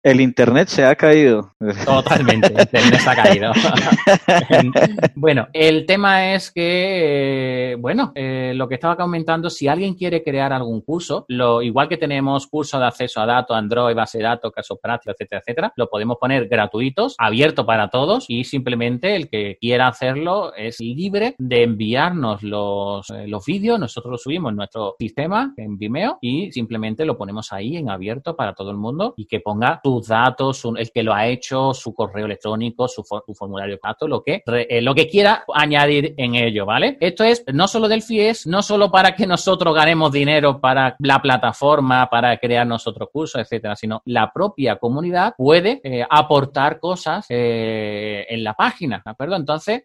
El 0.02 0.22
internet 0.22 0.70
se 0.70 0.86
ha 0.86 0.96
caído. 0.96 1.52
Totalmente, 1.86 2.48
el 2.48 2.62
internet 2.62 3.00
se 3.02 3.10
ha 3.10 3.16
caído. 3.16 3.52
bueno, 5.16 5.50
el 5.52 5.86
tema 5.86 6.34
es 6.34 6.52
que, 6.52 7.76
bueno, 7.80 8.14
eh, 8.16 8.54
lo 8.56 8.70
que 8.70 8.76
estaba 8.76 8.96
comentando, 8.96 9.50
si 9.50 9.68
alguien 9.68 9.96
quiere 9.96 10.24
crear 10.24 10.54
algún 10.54 10.80
curso, 10.82 11.26
lo, 11.28 11.62
igual 11.62 11.90
que 11.90 11.98
tenemos 11.98 12.48
cursos 12.48 12.80
de 12.80 12.86
acceso 12.86 13.20
a 13.20 13.26
datos, 13.26 13.58
Android, 13.58 13.94
base 13.94 14.20
de 14.20 14.24
datos, 14.24 14.54
casos 14.54 14.80
prácticos, 14.82 15.16
etcétera, 15.20 15.42
etcétera, 15.42 15.74
lo 15.76 15.90
podemos 15.90 16.16
poner 16.18 16.48
gratuitos, 16.48 17.16
abierto 17.18 17.66
para 17.66 17.90
todos 17.90 18.26
y 18.30 18.46
simplemente 18.46 19.18
el 19.18 19.30
que 19.30 19.58
quiera 19.60 19.90
hacerlo 19.90 20.54
es 20.56 20.80
libre 20.80 21.36
de 21.38 21.64
enviarnos 21.64 22.42
los, 22.42 23.10
eh, 23.10 23.28
los 23.28 23.46
vídeos, 23.46 23.78
nosotros 23.78 24.14
los 24.14 24.24
subimos 24.24 24.52
en 24.52 24.56
nuestro 24.56 24.96
sistema, 24.98 25.54
en 25.58 25.78
Vimeo, 25.78 26.20
y 26.22 26.54
simplemente 26.54 27.04
lo 27.04 27.18
ponemos 27.18 27.52
ahí 27.52 27.76
en 27.76 27.90
abierto 27.90 28.38
para 28.38 28.54
todo 28.54 28.72
el 28.72 28.78
mundo 28.78 29.14
y 29.18 29.26
que 29.26 29.42
ponga 29.42 29.82
sus 29.90 30.08
datos, 30.08 30.64
el 30.78 30.92
que 30.92 31.02
lo 31.02 31.14
ha 31.14 31.26
hecho, 31.28 31.74
su 31.74 31.94
correo 31.94 32.26
electrónico, 32.26 32.88
su, 32.88 33.04
formulario 33.04 33.76
de 33.76 33.80
datos, 33.82 34.08
lo 34.08 34.22
que, 34.22 34.44
eh, 34.46 34.82
lo 34.82 34.94
que 34.94 35.08
quiera 35.08 35.44
añadir 35.54 36.14
en 36.18 36.36
ello, 36.36 36.66
¿vale? 36.66 36.98
Esto 37.00 37.24
es 37.24 37.44
no 37.52 37.68
solo 37.68 37.88
del 37.88 38.04
FIES, 38.04 38.46
no 38.46 38.62
solo 38.62 38.92
para 38.92 39.16
que 39.16 39.26
nosotros 39.26 39.74
ganemos 39.74 40.12
dinero 40.12 40.60
para 40.62 40.96
la 41.00 41.22
plataforma, 41.22 42.08
para 42.10 42.38
crear 42.38 42.68
nosotros 42.68 43.10
cursos, 43.12 43.42
etcétera, 43.42 43.76
sino 43.76 44.02
la 44.06 44.32
propia 44.32 44.76
comunidad 44.76 45.34
puede 45.36 45.82
eh, 45.84 46.06
aportar 46.08 46.80
cosas 46.80 47.26
eh, 47.30 48.26
en 48.30 48.44
la 48.44 48.54
página, 48.54 49.02
¿de 49.04 49.12
acuerdo? 49.12 49.36
Entonces, 49.38 49.82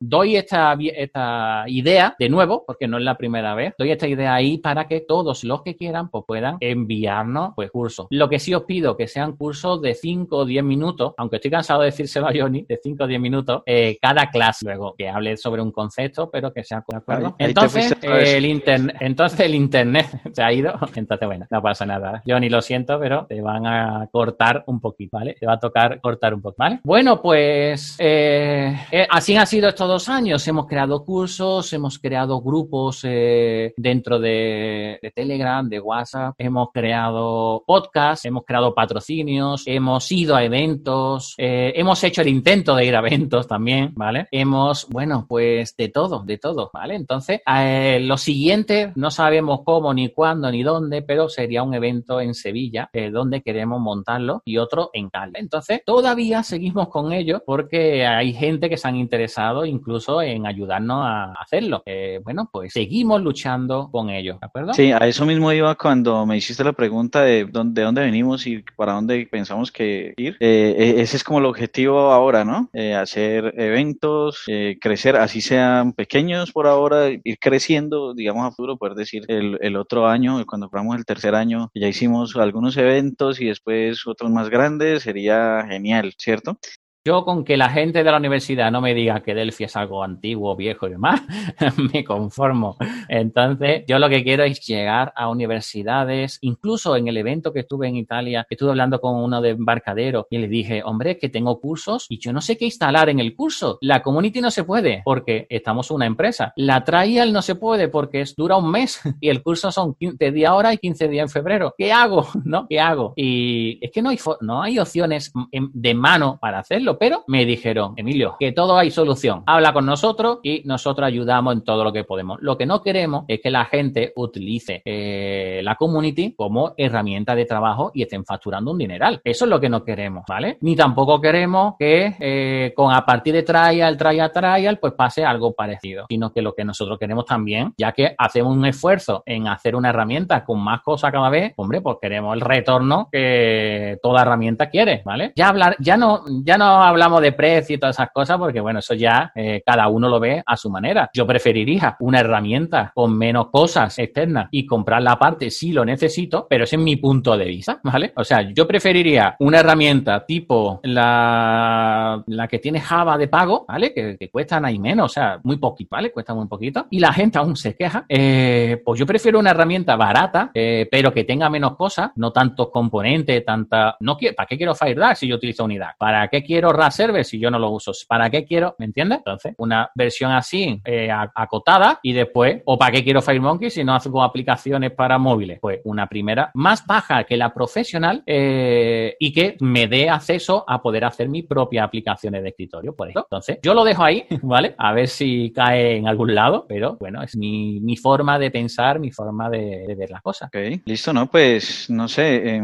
doy 0.00 0.36
esta, 0.36 0.76
esta 0.94 1.64
idea 1.68 2.14
de 2.18 2.28
nuevo, 2.28 2.64
porque 2.66 2.86
no 2.86 2.98
es 2.98 3.04
la 3.04 3.16
primera 3.16 3.54
vez, 3.54 3.74
doy 3.78 3.92
esta 3.92 4.06
idea 4.06 4.34
ahí 4.34 4.58
para 4.58 4.86
que 4.86 5.00
todos 5.00 5.44
los 5.44 5.62
que 5.62 5.74
quieran 5.74 6.10
pues, 6.10 6.24
puedan 6.26 6.58
enviarnos 6.60 7.52
pues, 7.56 7.70
cursos. 7.70 8.08
Lo 8.10 8.28
que 8.28 8.38
sí 8.38 8.52
os 8.52 8.64
pido 8.64 8.96
que 8.96 9.08
sean 9.08 9.37
curso 9.38 9.78
de 9.78 9.94
5 9.94 10.36
o 10.36 10.44
10 10.44 10.64
minutos, 10.64 11.14
aunque 11.16 11.36
estoy 11.36 11.50
cansado 11.50 11.80
de 11.80 11.86
decírselo 11.86 12.26
a 12.26 12.32
Johnny, 12.34 12.64
de 12.68 12.78
5 12.82 13.04
o 13.04 13.06
10 13.06 13.20
minutos, 13.20 13.62
eh, 13.64 13.96
cada 14.02 14.28
clase, 14.30 14.66
luego 14.66 14.94
que 14.98 15.08
hable 15.08 15.36
sobre 15.36 15.62
un 15.62 15.70
concepto, 15.70 16.28
pero 16.30 16.52
que 16.52 16.64
sea 16.64 16.84
de 16.86 16.96
acuerdo. 16.96 17.36
entonces, 17.38 17.94
el 18.02 18.44
internet, 18.44 18.96
entonces 19.00 19.40
el 19.40 19.54
internet 19.54 20.06
se 20.32 20.42
ha 20.42 20.52
ido, 20.52 20.74
entonces 20.94 21.26
bueno, 21.26 21.46
no 21.50 21.62
pasa 21.62 21.86
nada. 21.86 22.22
Johnny, 22.26 22.48
lo 22.48 22.60
siento, 22.60 22.98
pero 22.98 23.26
te 23.26 23.40
van 23.40 23.66
a 23.66 24.08
cortar 24.10 24.64
un 24.66 24.80
poquito, 24.80 25.16
¿vale? 25.16 25.34
Te 25.38 25.46
va 25.46 25.54
a 25.54 25.60
tocar 25.60 26.00
cortar 26.00 26.34
un 26.34 26.42
poco, 26.42 26.56
¿vale? 26.58 26.80
Bueno, 26.82 27.22
pues 27.22 27.96
eh, 27.98 28.76
eh, 28.90 29.06
así 29.08 29.36
han 29.36 29.46
sido 29.46 29.68
estos 29.68 29.86
dos 29.86 30.08
años. 30.08 30.46
Hemos 30.48 30.66
creado 30.66 31.04
cursos, 31.04 31.72
hemos 31.72 31.98
creado 31.98 32.40
grupos 32.40 33.02
dentro 33.02 34.18
de, 34.18 34.98
de 35.00 35.10
Telegram, 35.14 35.68
de 35.68 35.80
WhatsApp, 35.80 36.34
hemos 36.38 36.70
creado 36.72 37.62
podcasts, 37.66 38.24
hemos 38.24 38.44
creado 38.44 38.74
patrocinios 38.74 39.27
hemos 39.66 40.12
ido 40.12 40.36
a 40.36 40.44
eventos, 40.44 41.34
eh, 41.38 41.72
hemos 41.76 42.02
hecho 42.04 42.22
el 42.22 42.28
intento 42.28 42.74
de 42.74 42.86
ir 42.86 42.96
a 42.96 43.00
eventos 43.00 43.46
también, 43.46 43.92
¿vale? 43.94 44.28
Hemos, 44.30 44.88
bueno, 44.88 45.26
pues 45.28 45.76
de 45.76 45.88
todo, 45.88 46.22
de 46.24 46.38
todo, 46.38 46.70
¿vale? 46.72 46.94
Entonces, 46.94 47.40
eh, 47.46 47.98
lo 48.02 48.16
siguiente, 48.16 48.92
no 48.94 49.10
sabemos 49.10 49.60
cómo, 49.64 49.92
ni 49.94 50.08
cuándo, 50.10 50.50
ni 50.50 50.62
dónde, 50.62 51.02
pero 51.02 51.28
sería 51.28 51.62
un 51.62 51.74
evento 51.74 52.20
en 52.20 52.34
Sevilla, 52.34 52.88
eh, 52.92 53.10
donde 53.10 53.42
queremos 53.42 53.80
montarlo, 53.80 54.42
y 54.44 54.58
otro 54.58 54.90
en 54.92 55.08
Cali. 55.10 55.32
Entonces, 55.34 55.82
todavía 55.84 56.42
seguimos 56.42 56.88
con 56.88 57.12
ello 57.12 57.42
porque 57.44 58.06
hay 58.06 58.32
gente 58.32 58.68
que 58.68 58.76
se 58.76 58.88
han 58.88 58.96
interesado 58.96 59.64
incluso 59.64 60.22
en 60.22 60.46
ayudarnos 60.46 61.04
a 61.04 61.32
hacerlo. 61.32 61.82
Eh, 61.86 62.20
bueno, 62.22 62.48
pues 62.52 62.72
seguimos 62.72 63.22
luchando 63.22 63.88
con 63.90 64.10
ello, 64.10 64.38
¿de 64.40 64.46
acuerdo? 64.46 64.74
Sí, 64.74 64.92
a 64.92 64.98
eso 64.98 65.26
mismo 65.26 65.52
iba 65.52 65.74
cuando 65.74 66.24
me 66.26 66.36
hiciste 66.36 66.64
la 66.64 66.72
pregunta 66.72 67.22
de 67.22 67.44
dónde 67.44 67.84
venimos 67.84 68.46
y 68.46 68.64
para 68.76 68.92
dónde 68.92 69.17
pensamos 69.26 69.72
que 69.72 70.14
ir. 70.16 70.36
Eh, 70.40 70.74
e, 70.78 71.00
ese 71.00 71.16
es 71.16 71.24
como 71.24 71.38
el 71.38 71.46
objetivo 71.46 72.12
ahora, 72.12 72.44
¿no? 72.44 72.70
Eh, 72.72 72.94
hacer 72.94 73.54
eventos, 73.56 74.44
crecer, 74.80 75.16
así 75.16 75.40
sean 75.40 75.92
pequeños 75.92 76.52
por 76.52 76.66
ahora, 76.66 77.08
ir 77.08 77.38
creciendo, 77.40 78.14
digamos 78.14 78.46
a 78.46 78.50
futuro, 78.50 78.76
poder 78.76 78.94
decir 78.94 79.24
el, 79.28 79.58
el 79.60 79.76
otro 79.76 80.06
año, 80.06 80.44
cuando 80.46 80.68
fuéramos 80.68 80.96
el 80.96 81.04
tercer 81.04 81.34
año, 81.34 81.70
ya 81.74 81.88
hicimos 81.88 82.36
algunos 82.36 82.76
eventos 82.76 83.40
y 83.40 83.46
después 83.46 84.06
otros 84.06 84.30
más 84.30 84.50
grandes, 84.50 85.02
sería 85.02 85.64
genial, 85.68 86.14
¿cierto? 86.18 86.58
Yo 87.04 87.24
con 87.24 87.44
que 87.44 87.56
la 87.56 87.70
gente 87.70 88.02
de 88.02 88.10
la 88.10 88.18
universidad 88.18 88.70
no 88.70 88.80
me 88.80 88.92
diga 88.92 89.20
que 89.20 89.34
Delphi 89.34 89.64
es 89.64 89.76
algo 89.76 90.02
antiguo, 90.02 90.56
viejo 90.56 90.88
y 90.88 90.90
demás, 90.90 91.22
me 91.92 92.04
conformo. 92.04 92.76
Entonces, 93.08 93.84
yo 93.86 93.98
lo 93.98 94.08
que 94.08 94.24
quiero 94.24 94.42
es 94.42 94.60
llegar 94.66 95.12
a 95.16 95.30
universidades, 95.30 96.38
incluso 96.42 96.96
en 96.96 97.08
el 97.08 97.16
evento 97.16 97.52
que 97.52 97.60
estuve 97.60 97.88
en 97.88 97.96
Italia, 97.96 98.46
estuve 98.50 98.70
hablando 98.70 99.00
con 99.00 99.14
uno 99.14 99.40
de 99.40 99.50
embarcadero 99.50 100.26
y 100.28 100.38
le 100.38 100.48
dije, 100.48 100.82
hombre, 100.84 101.18
que 101.18 101.28
tengo 101.28 101.60
cursos 101.60 102.06
y 102.08 102.18
yo 102.18 102.32
no 102.32 102.40
sé 102.40 102.58
qué 102.58 102.64
instalar 102.64 103.08
en 103.08 103.20
el 103.20 103.34
curso. 103.34 103.78
La 103.80 104.02
community 104.02 104.40
no 104.40 104.50
se 104.50 104.64
puede 104.64 105.02
porque 105.04 105.46
estamos 105.48 105.90
una 105.90 106.04
empresa. 106.06 106.52
La 106.56 106.82
trial 106.84 107.32
no 107.32 107.42
se 107.42 107.54
puede 107.54 107.88
porque 107.88 108.22
es, 108.22 108.34
dura 108.34 108.56
un 108.56 108.70
mes 108.70 109.00
y 109.20 109.28
el 109.28 109.42
curso 109.42 109.70
son 109.70 109.94
15 109.94 110.32
días 110.32 110.50
ahora 110.50 110.74
y 110.74 110.78
15 110.78 111.08
días 111.08 111.22
en 111.22 111.30
febrero. 111.30 111.74
¿Qué 111.78 111.92
hago? 111.92 112.26
¿No? 112.44 112.66
¿Qué 112.68 112.80
hago? 112.80 113.12
Y 113.16 113.78
es 113.80 113.92
que 113.92 114.02
no 114.02 114.10
hay, 114.10 114.18
no 114.40 114.62
hay 114.62 114.78
opciones 114.78 115.32
de 115.52 115.94
mano 115.94 116.38
para 116.40 116.58
hacerlo 116.58 116.87
pero 116.96 117.24
me 117.26 117.44
dijeron, 117.44 117.94
Emilio, 117.96 118.36
que 118.38 118.52
todo 118.52 118.78
hay 118.78 118.90
solución. 118.90 119.42
Habla 119.46 119.72
con 119.72 119.84
nosotros 119.84 120.38
y 120.42 120.62
nosotros 120.64 121.06
ayudamos 121.06 121.54
en 121.54 121.64
todo 121.64 121.84
lo 121.84 121.92
que 121.92 122.04
podemos. 122.04 122.38
Lo 122.40 122.56
que 122.56 122.66
no 122.66 122.82
queremos 122.82 123.24
es 123.28 123.40
que 123.40 123.50
la 123.50 123.64
gente 123.64 124.12
utilice 124.16 124.80
eh, 124.84 125.60
la 125.62 125.74
community 125.74 126.34
como 126.34 126.74
herramienta 126.76 127.34
de 127.34 127.44
trabajo 127.44 127.90
y 127.92 128.02
estén 128.02 128.24
facturando 128.24 128.70
un 128.70 128.78
dineral. 128.78 129.20
Eso 129.24 129.44
es 129.44 129.50
lo 129.50 129.60
que 129.60 129.68
no 129.68 129.82
queremos, 129.84 130.24
¿vale? 130.28 130.58
Ni 130.60 130.76
tampoco 130.76 131.20
queremos 131.20 131.74
que 131.78 132.14
eh, 132.20 132.72
con 132.74 132.92
a 132.92 133.04
partir 133.04 133.34
de 133.34 133.42
trial, 133.42 133.96
trial, 133.96 134.32
trial, 134.32 134.78
pues 134.78 134.92
pase 134.94 135.24
algo 135.24 135.52
parecido, 135.52 136.06
sino 136.08 136.32
que 136.32 136.42
lo 136.42 136.54
que 136.54 136.64
nosotros 136.64 136.98
queremos 136.98 137.24
también, 137.24 137.74
ya 137.76 137.92
que 137.92 138.14
hacemos 138.16 138.56
un 138.56 138.66
esfuerzo 138.66 139.22
en 139.26 139.48
hacer 139.48 139.74
una 139.74 139.90
herramienta 139.90 140.44
con 140.44 140.60
más 140.62 140.82
cosas 140.82 141.10
cada 141.10 141.30
vez, 141.30 141.52
hombre, 141.56 141.80
pues 141.80 141.96
queremos 142.00 142.34
el 142.34 142.40
retorno 142.40 143.08
que 143.10 143.98
toda 144.02 144.22
herramienta 144.22 144.68
quiere, 144.68 145.02
¿vale? 145.04 145.32
Ya 145.34 145.48
hablar, 145.48 145.76
ya 145.80 145.96
no, 145.96 146.22
ya 146.44 146.56
no 146.56 146.77
hablamos 146.82 147.22
de 147.22 147.32
precio 147.32 147.76
y 147.76 147.78
todas 147.78 147.96
esas 147.96 148.10
cosas 148.10 148.38
porque, 148.38 148.60
bueno, 148.60 148.78
eso 148.80 148.94
ya 148.94 149.32
eh, 149.34 149.62
cada 149.64 149.88
uno 149.88 150.08
lo 150.08 150.20
ve 150.20 150.42
a 150.44 150.56
su 150.56 150.70
manera. 150.70 151.10
Yo 151.12 151.26
preferiría 151.26 151.96
una 152.00 152.20
herramienta 152.20 152.92
con 152.94 153.16
menos 153.16 153.48
cosas 153.50 153.98
externas 153.98 154.48
y 154.50 154.66
comprarla 154.66 155.12
aparte 155.12 155.50
si 155.50 155.72
lo 155.72 155.84
necesito, 155.84 156.46
pero 156.48 156.64
ese 156.64 156.76
es 156.76 156.82
mi 156.82 156.96
punto 156.96 157.36
de 157.36 157.44
vista, 157.46 157.80
¿vale? 157.82 158.12
O 158.16 158.24
sea, 158.24 158.42
yo 158.52 158.66
preferiría 158.66 159.36
una 159.40 159.60
herramienta 159.60 160.24
tipo 160.26 160.80
la, 160.82 162.22
la 162.26 162.48
que 162.48 162.58
tiene 162.58 162.80
Java 162.80 163.18
de 163.18 163.28
pago, 163.28 163.64
¿vale? 163.66 163.92
Que, 163.92 164.16
que 164.18 164.30
cuestan 164.30 164.64
ahí 164.64 164.78
menos, 164.78 165.06
o 165.06 165.14
sea, 165.14 165.40
muy 165.42 165.56
poquito, 165.56 165.88
¿vale? 165.92 166.12
Cuesta 166.12 166.34
muy 166.34 166.46
poquito. 166.46 166.86
Y 166.90 167.00
la 167.00 167.12
gente 167.12 167.38
aún 167.38 167.56
se 167.56 167.74
queja. 167.74 168.04
Eh, 168.08 168.80
pues 168.84 168.98
yo 168.98 169.06
prefiero 169.06 169.38
una 169.38 169.50
herramienta 169.50 169.96
barata, 169.96 170.50
eh, 170.54 170.86
pero 170.90 171.12
que 171.12 171.24
tenga 171.24 171.48
menos 171.50 171.76
cosas, 171.76 172.10
no 172.16 172.32
tantos 172.32 172.70
componentes, 172.70 173.44
tanta... 173.44 173.96
No 174.00 174.18
¿Para 174.36 174.46
qué 174.46 174.56
quiero 174.56 174.74
FireDAC 174.74 175.16
si 175.16 175.28
yo 175.28 175.36
utilizo 175.36 175.64
unidad? 175.64 175.90
¿Para 175.98 176.28
qué 176.28 176.42
quiero 176.42 176.67
server 176.90 177.24
si 177.24 177.38
yo 177.38 177.50
no 177.50 177.58
lo 177.58 177.70
uso? 177.70 177.92
¿Para 178.06 178.30
qué 178.30 178.44
quiero? 178.44 178.74
¿Me 178.78 178.86
entiendes? 178.86 179.18
Entonces, 179.18 179.54
una 179.58 179.90
versión 179.94 180.32
así, 180.32 180.80
eh, 180.84 181.10
acotada, 181.10 182.00
y 182.02 182.12
después, 182.12 182.62
¿o 182.64 182.78
para 182.78 182.92
qué 182.92 183.04
quiero 183.04 183.22
FireMonkey 183.22 183.70
si 183.70 183.84
no 183.84 183.94
hago 183.94 184.22
aplicaciones 184.22 184.92
para 184.92 185.18
móviles? 185.18 185.58
Pues 185.60 185.80
una 185.84 186.06
primera 186.06 186.50
más 186.54 186.86
baja 186.86 187.24
que 187.24 187.36
la 187.36 187.52
profesional 187.52 188.22
eh, 188.26 189.16
y 189.18 189.32
que 189.32 189.56
me 189.60 189.86
dé 189.86 190.08
acceso 190.08 190.64
a 190.66 190.80
poder 190.80 191.04
hacer 191.04 191.28
mis 191.28 191.44
propias 191.44 191.84
aplicaciones 191.84 192.42
de 192.42 192.50
escritorio, 192.50 192.94
por 192.94 193.08
eso. 193.08 193.20
Entonces, 193.20 193.58
yo 193.62 193.74
lo 193.74 193.84
dejo 193.84 194.04
ahí, 194.04 194.24
¿vale? 194.42 194.74
A 194.78 194.92
ver 194.92 195.08
si 195.08 195.52
cae 195.54 195.96
en 195.96 196.08
algún 196.08 196.34
lado, 196.34 196.66
pero 196.68 196.96
bueno, 196.98 197.22
es 197.22 197.36
mi, 197.36 197.80
mi 197.80 197.96
forma 197.96 198.38
de 198.38 198.50
pensar, 198.50 198.98
mi 198.98 199.10
forma 199.10 199.50
de, 199.50 199.94
ver 199.98 200.10
las 200.10 200.22
cosas. 200.22 200.48
Ok, 200.48 200.82
listo, 200.84 201.12
¿no? 201.12 201.26
Pues, 201.26 201.90
no 201.90 202.08
sé, 202.08 202.60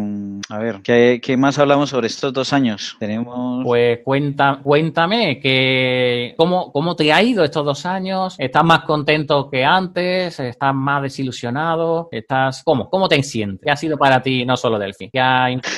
a 0.49 0.59
ver, 0.59 0.81
¿qué, 0.83 1.21
¿qué 1.23 1.37
más 1.37 1.59
hablamos 1.59 1.91
sobre 1.91 2.07
estos 2.07 2.33
dos 2.33 2.53
años? 2.53 2.97
Tenemos... 2.99 3.65
Pues 3.65 3.94
cuenta, 4.03 4.61
cuéntame 4.63 5.41
que, 5.41 6.35
¿cómo, 6.37 6.73
¿cómo 6.73 6.97
te 6.97 7.13
ha 7.13 7.23
ido 7.23 7.45
estos 7.45 7.65
dos 7.65 7.87
años? 7.87 8.37
¿Estás 8.39 8.65
más 8.65 8.85
contento 8.85 9.49
que 9.51 9.65
antes? 9.65 10.39
¿Estás 10.41 10.75
más 10.75 11.03
desilusionado? 11.03 12.09
¿Estás, 12.11 12.63
cómo? 12.65 12.89
¿Cómo 12.91 13.09
te 13.09 13.23
sientes? 13.23 13.61
¿Qué 13.63 13.71
ha 13.71 13.77
sido 13.77 13.97
para 13.97 14.23
ti 14.23 14.45
no 14.45 14.57
solo 14.57 14.79
Delphi? 14.79 15.11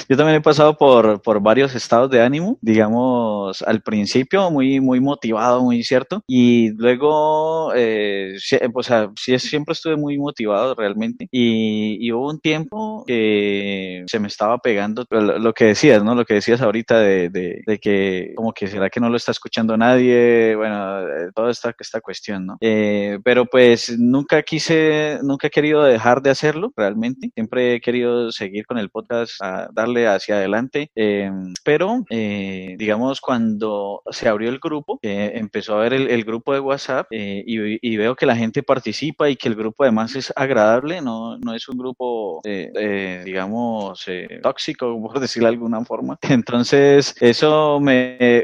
Yo 0.09 0.17
también 0.17 0.37
he 0.37 0.41
pasado 0.41 0.77
por, 0.77 1.21
por 1.23 1.41
varios 1.41 1.75
estados 1.75 2.11
de 2.11 2.23
ánimo, 2.23 2.59
digamos, 2.61 3.63
al 3.63 3.83
principio 3.83 4.51
muy, 4.51 4.81
muy 4.81 5.01
motivado, 5.01 5.63
muy 5.63 5.83
cierto, 5.83 6.23
y 6.27 6.71
luego, 6.71 7.73
eh, 7.75 8.37
o 8.75 8.83
sea, 8.83 9.11
siempre 9.17 9.73
estuve 9.73 9.97
muy 9.97 10.19
motivado 10.19 10.75
realmente, 10.75 11.29
y, 11.31 11.99
y, 12.01 12.13
hubo 12.13 12.31
un 12.31 12.41
tiempo 12.41 13.05
que 13.07 14.05
se 14.07 14.19
me 14.19 14.29
estaba 14.29 14.59
pegando 14.59 15.05
lo, 15.11 15.39
lo 15.39 15.53
que 15.53 15.67
decías, 15.67 16.03
¿no? 16.03 16.15
Lo 16.15 16.25
que 16.25 16.35
decías 16.35 16.61
ahorita 16.61 16.99
de, 16.99 17.29
de, 17.31 17.63
de 17.67 17.79
que 17.79 18.06
como 18.35 18.53
que 18.53 18.67
será 18.67 18.91
que 18.91 19.01
no 19.01 19.09
lo 19.09 19.17
está 19.17 19.33
escuchando 19.33 19.77
nadie, 19.77 20.55
bueno, 20.57 21.01
eh, 21.01 21.31
toda 21.35 21.51
esta, 21.51 21.75
esta 21.79 22.01
cuestión, 22.01 22.47
¿no? 22.47 22.59
Eh, 22.61 23.19
pero 23.25 23.47
pues 23.47 23.97
nunca 23.99 24.43
quise, 24.43 25.19
nunca 25.23 25.49
he 25.49 25.51
querido 25.51 25.85
dejar 25.85 26.23
de 26.23 26.31
hacerlo 26.31 26.73
realmente, 26.77 27.31
siempre 27.35 27.75
he 27.75 27.81
querido 27.81 28.33
seguir 28.33 28.67
con 28.67 28.79
el 28.79 28.91
podcast, 28.91 29.41
a 29.43 29.69
darle 29.73 30.07
hacia 30.09 30.37
adelante, 30.37 30.91
eh, 30.95 31.31
pero 31.65 32.05
digamos 32.09 33.21
cuando 33.21 34.03
se 34.11 34.29
abrió 34.29 34.49
el 34.49 34.59
grupo, 34.59 34.99
empezó 35.03 35.77
a 35.77 35.83
ver 35.83 35.95
el, 35.95 36.25
grupo 36.25 36.53
de 36.53 36.61
WhatsApp 36.61 37.07
y, 37.11 37.97
veo 37.97 38.15
que 38.15 38.27
la 38.27 38.37
gente 38.37 38.63
participa 38.63 39.31
y 39.31 39.37
que 39.37 39.49
el 39.49 39.55
grupo 39.55 39.85
además 39.85 40.15
es 40.17 40.33
agradable, 40.37 41.01
no, 41.01 41.39
no 41.39 41.55
es 41.55 41.69
un 41.69 41.79
grupo, 41.79 42.41
digamos, 42.45 44.07
tóxico, 44.43 45.01
por 45.03 45.21
decirlo 45.21 45.49
de 45.49 45.55
alguna 45.55 45.85
forma. 45.85 46.19
Entonces, 46.23 47.15
eso 47.21 47.81
me, 47.81 47.96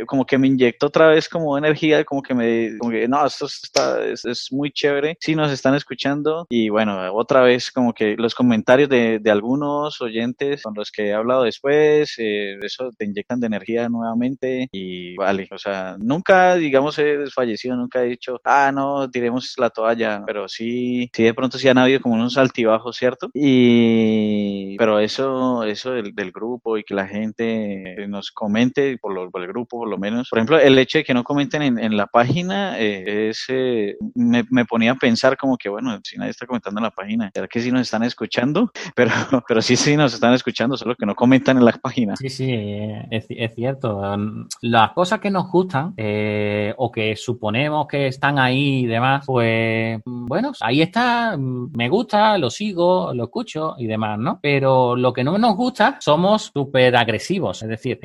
como 0.06 0.24
que 0.26 0.38
me 0.38 0.46
inyectó 0.46 0.86
otra 0.86 1.08
vez 1.08 1.28
como 1.28 1.56
energía, 1.56 2.04
como 2.04 2.22
que 2.22 2.34
me, 2.34 2.76
como 2.78 2.90
que 2.90 3.08
no, 3.08 3.24
esto 3.26 3.46
está, 3.46 4.04
es, 4.04 4.48
muy 4.50 4.70
chévere, 4.70 5.16
si 5.20 5.34
nos 5.34 5.50
están 5.50 5.74
escuchando 5.74 6.46
y 6.48 6.68
bueno, 6.68 7.12
otra 7.14 7.42
vez 7.42 7.70
como 7.70 7.92
que 7.92 8.16
los 8.16 8.34
comentarios 8.34 8.88
de, 8.88 9.18
de 9.18 9.30
algunos 9.30 10.00
oyentes 10.00 10.62
con 10.62 10.74
los 10.74 10.90
que 10.90 11.08
he 11.08 11.14
hablado 11.14 11.44
después, 11.44 12.14
eh, 12.18 12.58
eso 12.62 12.90
te 12.96 13.04
inyectan 13.04 13.40
de 13.40 13.46
energía 13.46 13.88
nuevamente 13.88 14.68
y 14.72 15.16
vale, 15.16 15.48
o 15.50 15.58
sea, 15.58 15.96
nunca, 15.98 16.56
digamos, 16.56 16.98
he 16.98 17.18
desfallecido, 17.18 17.76
nunca 17.76 18.02
he 18.02 18.08
dicho, 18.08 18.40
ah, 18.44 18.70
no, 18.72 19.10
tiremos 19.10 19.54
la 19.58 19.70
toalla, 19.70 20.22
pero 20.26 20.48
sí, 20.48 21.10
sí 21.12 21.22
de 21.22 21.34
pronto 21.34 21.58
sí 21.58 21.68
han 21.68 21.78
habido 21.78 22.00
como 22.00 22.14
unos 22.14 22.36
altibajos, 22.38 22.96
¿cierto? 22.96 23.30
Y, 23.34 24.76
pero 24.76 24.98
eso, 24.98 25.64
eso 25.64 25.92
del, 25.92 26.14
del 26.14 26.32
grupo 26.32 26.78
y 26.78 26.84
que 26.84 26.94
la 26.94 27.06
gente 27.06 28.06
nos 28.08 28.30
comente 28.30 28.98
por, 28.98 29.12
lo, 29.14 29.30
el 29.42 29.48
grupo, 29.48 29.78
por 29.78 29.88
lo 29.88 29.98
menos. 29.98 30.28
Por 30.28 30.38
ejemplo, 30.38 30.58
el 30.58 30.78
hecho 30.78 30.98
de 30.98 31.04
que 31.04 31.14
no 31.14 31.24
comenten 31.24 31.62
en, 31.78 31.96
la 31.96 32.06
página 32.06 32.78
eh, 32.78 33.28
es, 33.30 33.44
eh, 33.48 33.96
me, 34.14 34.64
ponía 34.64 34.92
a 34.92 34.94
pensar 34.94 35.36
como 35.36 35.56
que, 35.56 35.68
bueno, 35.68 35.98
si 36.02 36.16
nadie 36.16 36.30
está 36.30 36.46
comentando 36.46 36.80
en 36.80 36.84
la 36.84 36.90
página, 36.90 37.30
¿será 37.34 37.48
que 37.48 37.60
sí 37.60 37.70
nos 37.70 37.82
están 37.82 38.02
escuchando? 38.02 38.70
Pero, 38.94 39.10
pero 39.48 39.62
sí, 39.62 39.74
sí 39.76 39.96
nos 39.96 40.12
están 40.12 40.34
escuchando, 40.34 40.76
solo 40.76 40.94
que 40.94 41.06
no 41.06 41.14
comentan 41.14 41.56
en 41.56 41.64
la 41.64 41.72
página. 41.72 42.14
Sí, 42.16 42.28
sí, 42.28 42.52
es, 43.10 43.54
cierto. 43.54 44.02
Las 44.60 44.92
cosas 44.92 45.18
que 45.18 45.30
nos 45.30 45.50
gustan 45.50 45.94
eh, 45.96 46.74
o 46.76 46.92
que 46.92 47.16
suponemos 47.16 47.86
que 47.86 48.08
están 48.08 48.38
ahí 48.38 48.80
y 48.80 48.86
demás, 48.86 49.24
pues, 49.26 50.00
bueno, 50.04 50.52
ahí 50.60 50.82
está, 50.82 51.36
me 51.38 51.88
gusta, 51.88 52.36
lo 52.38 52.50
sigo, 52.50 53.12
lo 53.14 53.24
escucho 53.24 53.74
y 53.78 53.86
demás, 53.86 54.18
¿no? 54.18 54.38
Pero 54.42 54.94
lo 54.94 55.12
que 55.12 55.24
no 55.24 55.38
nos 55.38 55.56
gusta 55.56 55.96
somos 56.00 56.50
súper 56.54 56.94
agresivos, 56.96 57.62
es 57.62 57.68
decir, 57.68 57.98